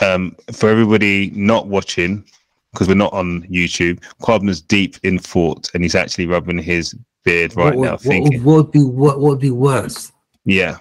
[0.00, 2.24] Um, for everybody not watching,
[2.72, 7.54] because we're not on YouTube, Quabner's deep in thought and he's actually rubbing his beard
[7.54, 10.10] right what, now, what, thinking, what would be what would be worse?
[10.44, 10.78] yeah,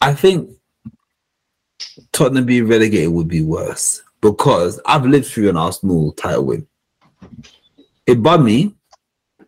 [0.00, 0.50] I think
[2.12, 6.66] Tottenham being relegated would be worse because I've lived through an Arsenal title win.
[8.06, 8.74] It bummed me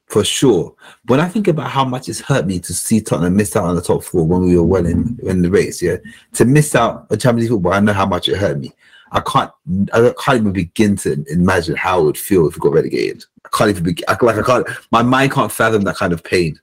[0.07, 0.75] for sure.
[1.07, 3.75] When I think about how much it's hurt me to see Tottenham miss out on
[3.75, 5.97] the top four when we were well in, in the race, yeah,
[6.35, 8.73] to miss out on Champions League football, I know how much it hurt me.
[9.13, 9.51] I can't,
[9.93, 13.25] I can't even begin to imagine how it would feel if we got relegated.
[13.45, 16.25] I can't even be, I, like I can't, my mind can't fathom that kind of
[16.25, 16.59] pain.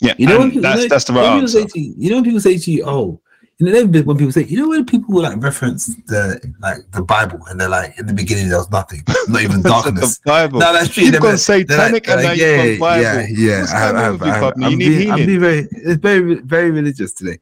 [0.00, 0.14] yeah.
[0.16, 1.60] You know, when people, that's you know, that's the when right people answer.
[1.60, 3.20] say to you, you know when people say to you, "Oh,"
[3.60, 6.78] you know then when people say, you know when people will like reference the like
[6.92, 10.18] the Bible and they're like, in the beginning there was nothing, not even darkness.
[10.18, 10.60] the Bible.
[10.60, 11.02] no, that's true.
[11.04, 13.02] You've They're gone like- satanic they're and like, you've yeah, Bible.
[13.02, 13.66] yeah, yeah.
[13.72, 14.54] I have, I have, I have.
[14.62, 17.38] I'm being, I'm being very, it's very, very religious today.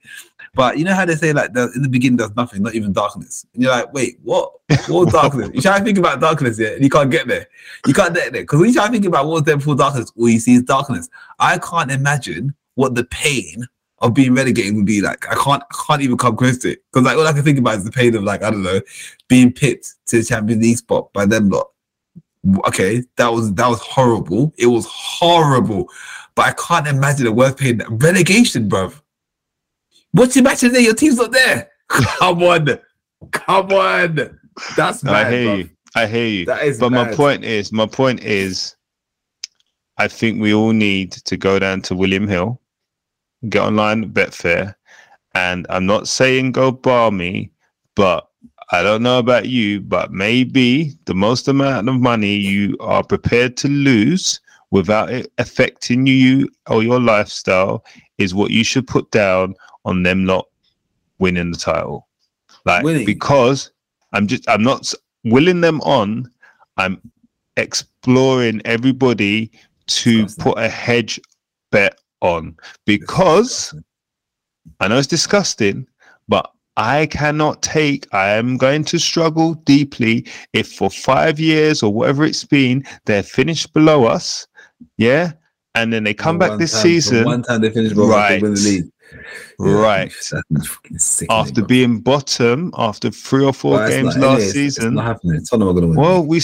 [0.55, 2.93] But you know how they say like the, in the beginning there's nothing, not even
[2.93, 4.51] darkness, and you're like, wait, what?
[4.89, 5.51] What darkness?
[5.55, 7.47] You try to think about darkness, yeah, and you can't get there.
[7.87, 10.11] You can't get there because when you try to think about what's there before darkness,
[10.19, 11.09] all you see is darkness.
[11.39, 13.67] I can't imagine what the pain
[14.01, 15.29] of being relegated would be like.
[15.29, 17.59] I can't, I can't even come close to it because like all I can think
[17.59, 18.81] about is the pain of like I don't know,
[19.29, 21.69] being picked to the Champions League spot by them lot.
[22.67, 24.55] Okay, that was that was horrible.
[24.57, 25.89] It was horrible,
[26.35, 29.01] but I can't imagine a worse pain than relegation, bruv.
[30.13, 30.81] What's your match today?
[30.81, 31.71] Your team's not there.
[31.89, 32.79] Come on,
[33.33, 34.39] come on.
[34.77, 35.59] That's I hear bruv.
[35.59, 35.71] you.
[35.95, 36.45] I hear you.
[36.47, 38.77] That is but my point is, my point is,
[39.97, 42.61] I think we all need to go down to William Hill,
[43.49, 44.75] get online, at Betfair,
[45.35, 47.51] and I'm not saying go bar me,
[47.95, 48.29] but
[48.71, 53.57] I don't know about you, but maybe the most amount of money you are prepared
[53.59, 57.85] to lose without it affecting you or your lifestyle
[58.19, 60.47] is what you should put down on them not
[61.19, 62.07] winning the title.
[62.67, 63.07] Like Winning.
[63.07, 63.71] because
[64.13, 64.93] I'm just I'm not
[65.25, 66.31] willing them on.
[66.77, 67.01] I'm
[67.57, 69.51] exploring everybody
[69.87, 71.19] to put a hedge
[71.71, 72.57] bet on
[72.87, 73.75] because
[74.81, 75.87] I know it's disgusting,
[76.29, 81.93] but I cannot take, I am going to struggle deeply if for five years or
[81.93, 84.47] whatever it's been, they're finished below us.
[84.97, 85.33] Yeah.
[85.75, 88.37] And then they come back this time- season One time they finished well, Right.
[88.37, 88.85] they win the league.
[89.61, 90.13] Yeah, Right.
[90.51, 94.53] that's uh, after being bottom after three or four it's games not- last is.
[94.53, 94.95] Season.
[94.95, 95.43] not happening.
[95.45, 95.97] Tottenham are going to win.
[95.97, 96.41] Well, we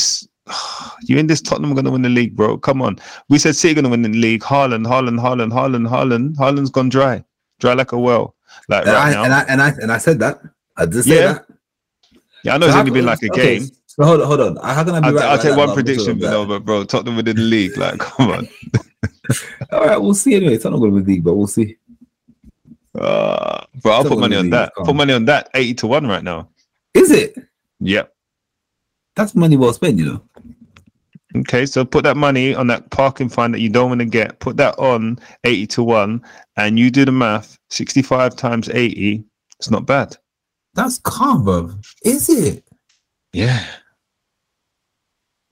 [1.03, 2.59] you in this Tottenham are going to win the league, bro.
[2.59, 2.99] Come on.
[3.29, 4.43] We said City going to win the league.
[4.43, 6.37] Haaland, Haaland, Haaland, Haaland, Haaland.
[6.37, 7.25] Haaland's gone dry,
[7.61, 8.35] dry like a well.
[8.69, 9.25] Like and, right I, now.
[9.25, 10.41] and I and I and I said that.
[10.77, 11.33] I did say Yeah.
[11.35, 11.47] that.
[12.45, 13.69] yeah, I know it's only been like a okay, game.
[13.87, 14.57] So hold on, hold on.
[14.57, 15.25] How can I be I'll, right?
[15.25, 17.77] I'll about take one prediction, but no, but bro, Tottenham within the league.
[17.77, 18.49] Like, come on.
[19.73, 20.57] All right, we'll see anyway.
[20.57, 21.77] Tottenham going to win the league, but we'll see.
[22.99, 24.73] Uh, bro, I'll put money on league, that.
[24.75, 25.49] come Put money on that.
[25.55, 26.49] 80 to 1 right now.
[26.93, 27.37] Is it?
[27.81, 28.13] Yep.
[29.17, 30.23] That's money well spent, you know.
[31.37, 34.39] Okay, so put that money on that parking fine that you don't want to get.
[34.39, 36.23] Put that on 80 to 1,
[36.57, 39.25] and you do the math 65 times 80.
[39.59, 40.17] It's not bad.
[40.75, 41.73] That's calm, bro.
[42.05, 42.65] Is it?
[43.33, 43.65] Yeah.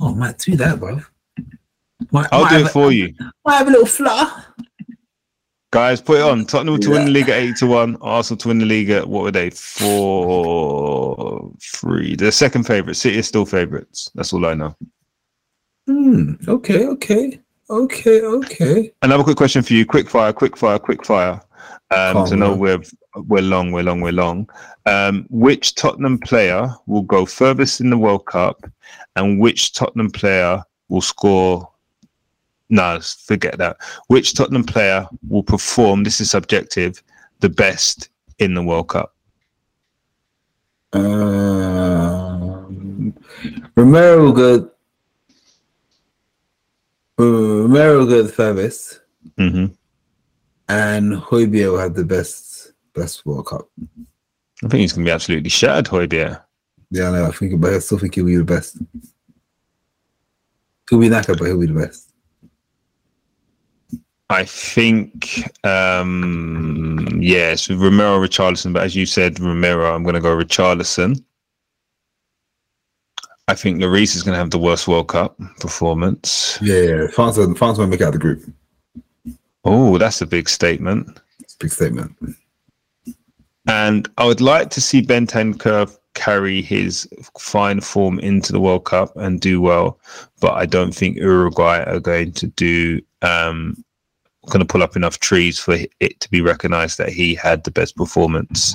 [0.00, 1.00] Oh, might do that, bro.
[2.12, 3.12] Might, I'll might do it a- for you.
[3.44, 4.44] I have a little flutter.
[5.72, 6.44] Guys, put it on.
[6.46, 7.96] Tottenham to win the league at 8 to 1.
[8.02, 9.50] Arsenal to win the league at, what were they?
[9.50, 12.16] 4 3.
[12.16, 13.00] They're second favourites.
[13.00, 14.10] City is still favourites.
[14.14, 14.76] That's all I know.
[15.86, 16.34] Hmm.
[16.48, 16.86] Okay.
[16.86, 17.40] Okay.
[17.70, 18.20] Okay.
[18.22, 18.92] Okay.
[19.02, 19.86] Another quick question for you.
[19.86, 21.40] Quick fire, quick fire, quick fire.
[21.90, 22.82] Um, so no, we're
[23.14, 24.48] we're long, we're long, we're long.
[24.86, 28.64] Um, which Tottenham player will go furthest in the World Cup,
[29.16, 31.68] and which Tottenham player will score?
[32.70, 33.76] No, forget that.
[34.06, 36.04] Which Tottenham player will perform?
[36.04, 37.02] This is subjective.
[37.40, 38.08] The best
[38.38, 39.14] in the World Cup.
[40.94, 42.32] Um,
[43.76, 44.70] Romero will go.
[47.22, 49.00] Romero will go the furthest,
[49.38, 49.66] hmm
[50.68, 53.68] and Højbjerg will have the best best World Cup.
[54.64, 56.40] I think he's going to be absolutely shattered, Højbjerg.
[56.90, 57.26] Yeah, I know.
[57.26, 58.76] I think, but I still think he'll be the best.
[60.88, 62.10] He'll be knackered, but he'll be the best.
[64.28, 68.72] I think, um, yes, Romero, Richarlison.
[68.72, 71.22] But as you said, Romero, I'm going to go Richarlison.
[73.52, 76.58] I think Lloris is going to have the worst World Cup performance.
[76.62, 77.06] Yeah, yeah.
[77.08, 78.42] France, France won't make out of the group.
[79.62, 81.20] Oh, that's a big statement.
[81.40, 82.16] It's a big statement.
[83.66, 87.06] And I would like to see Bentancur carry his
[87.38, 89.98] fine form into the World Cup and do well,
[90.40, 93.84] but I don't think Uruguay are going to do um,
[94.48, 97.70] going to pull up enough trees for it to be recognised that he had the
[97.70, 98.74] best performance.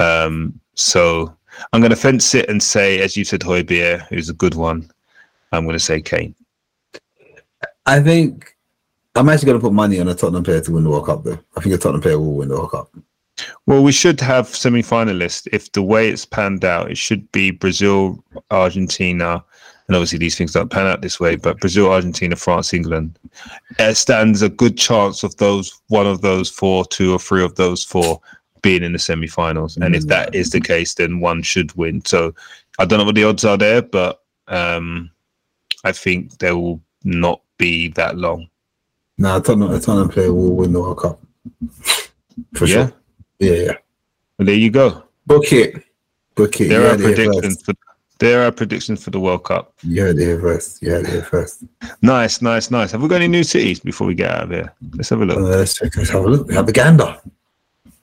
[0.00, 1.36] Um, so
[1.72, 4.90] I'm going to fence it and say, as you said, Højbjerg, who's a good one.
[5.52, 6.34] I'm going to say Kane.
[7.86, 8.56] I think
[9.14, 11.24] I'm actually going to put money on a Tottenham player to win the World Cup,
[11.24, 11.38] though.
[11.56, 12.90] I think a Tottenham player will win the World Cup.
[13.66, 15.48] Well, we should have semi-finalists.
[15.52, 19.44] If the way it's panned out, it should be Brazil, Argentina,
[19.86, 21.36] and obviously these things don't pan out this way.
[21.36, 23.18] But Brazil, Argentina, France, England,
[23.78, 27.56] it stands a good chance of those one of those four, two or three of
[27.56, 28.20] those four
[28.62, 29.76] being in the semi-finals.
[29.76, 32.04] And if that is the case, then one should win.
[32.04, 32.34] So
[32.78, 35.10] I don't know what the odds are there, but um,
[35.84, 38.48] I think they will not be that long.
[39.18, 41.20] Now, a Tottenham, a Tottenham player will win the World Cup.
[42.54, 42.86] For Yeah?
[42.86, 42.92] sure.
[43.40, 43.72] Yeah, yeah.
[44.38, 45.02] Well, there you go.
[45.26, 45.84] Book it.
[46.34, 46.68] Book it.
[46.68, 47.62] There are predictions.
[47.62, 47.74] For,
[48.18, 49.74] there are predictions for the World Cup.
[49.82, 50.80] Yeah, it first.
[50.80, 51.64] You heard it here first.
[52.02, 52.92] Nice, nice, nice.
[52.92, 54.72] Have we got any new cities before we get out of here?
[54.94, 55.38] Let's have a Uh, look.
[55.40, 56.46] let's, check, let's have a look.
[56.46, 57.04] We have the gander.
[57.04, 57.16] Uh,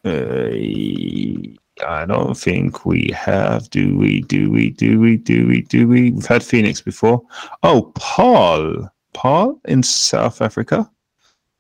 [0.06, 3.70] I don't think we have.
[3.70, 4.22] Do we?
[4.22, 4.72] Do we?
[4.72, 5.18] Do we?
[5.18, 5.62] Do we?
[5.64, 6.12] Do we?
[6.12, 7.22] We've had Phoenix before.
[7.64, 8.92] Oh, Paarl.
[9.14, 10.90] Paarl in South Africa.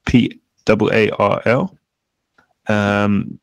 [0.05, 1.75] P double A R L.
[2.67, 3.39] Um,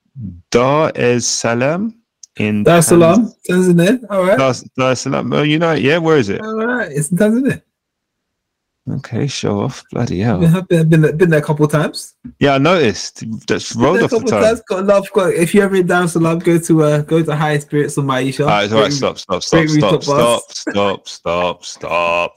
[0.50, 1.94] Dar es Salaam
[2.36, 3.32] in Dar es Salaam.
[3.48, 4.00] Tanzania.
[4.08, 4.38] All right.
[4.38, 5.32] Dar, Dar es Salaam.
[5.32, 5.98] Oh, you know, yeah.
[5.98, 6.40] Where is it?
[6.40, 6.90] All right.
[6.90, 7.62] It's in Tanzania.
[8.88, 9.82] Okay, show off.
[9.90, 10.44] Bloody hell.
[10.44, 12.14] I've been, been, been there a couple of times.
[12.38, 13.24] Yeah, I noticed.
[13.48, 14.42] That's rolled off the tongue.
[14.42, 14.62] times.
[14.68, 15.10] Got love.
[15.12, 17.98] Got, if you ever in Dar es Salaam, go to uh, go to High Spirits
[17.98, 18.42] on Maisha.
[18.42, 18.92] All right, all right.
[18.92, 22.36] Stop, stop, stop, stop, stop, stop, stop, stop.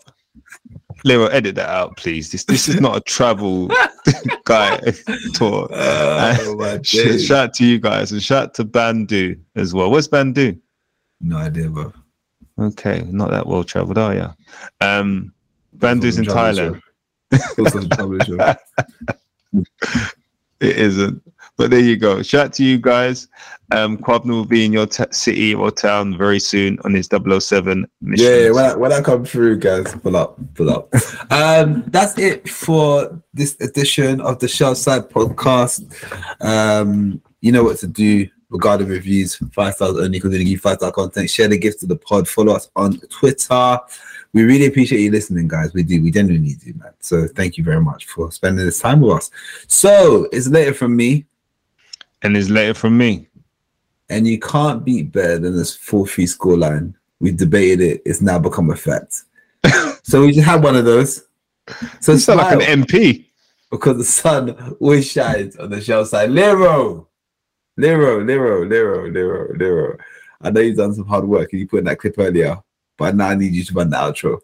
[1.04, 2.32] Lero, edit that out, please.
[2.32, 3.68] This this is not a travel
[4.46, 4.78] guy
[5.36, 5.68] tour.
[5.72, 9.92] Oh, my Sh- shout out to you guys and shout out to Bandu as well.
[9.92, 10.60] Where's Bandu?
[11.22, 11.94] No idea, bro.
[12.60, 14.28] Okay, not that well traveled, are you?
[14.82, 15.32] Um,
[15.80, 16.82] Bandu's in Thailand.
[17.58, 18.56] Also travel show.
[20.60, 21.24] It isn't.
[21.58, 22.22] But there you go.
[22.22, 23.28] Shout out to you guys.
[23.72, 27.86] Um, Kwabna will be in your t- city or town very soon on his 007
[28.02, 28.26] mission.
[28.26, 30.94] Yeah, yeah, when I, when I come through, guys, pull up, pull up.
[31.32, 35.84] um, that's it for this edition of the Shelf Side podcast.
[36.42, 40.58] Um, you know what to do regarding reviews, five stars only, because we give you
[40.58, 41.30] five star content.
[41.30, 42.28] Share the gift to the pod.
[42.28, 43.80] Follow us on Twitter.
[44.34, 45.74] We really appreciate you listening, guys.
[45.74, 46.94] We do, we genuinely do, man.
[47.00, 49.32] So thank you very much for spending this time with us.
[49.68, 51.26] So it's later from me,
[52.22, 53.28] And it's later from me.
[54.10, 56.94] and you can't beat better than this 4 3 scoreline.
[57.20, 59.24] We debated it, it's now become a fact.
[60.04, 61.24] so we just had one of those.
[62.00, 63.26] So it's like an MP.
[63.72, 66.30] because the sun always shines on the Shelf Side.
[66.32, 67.08] Lero,
[67.78, 69.98] Lero, Lero, Lero, Lero, Lero.
[70.42, 72.58] I know you've done some hard work and you put in that clip earlier,
[73.00, 74.42] but now I need you to run the outro.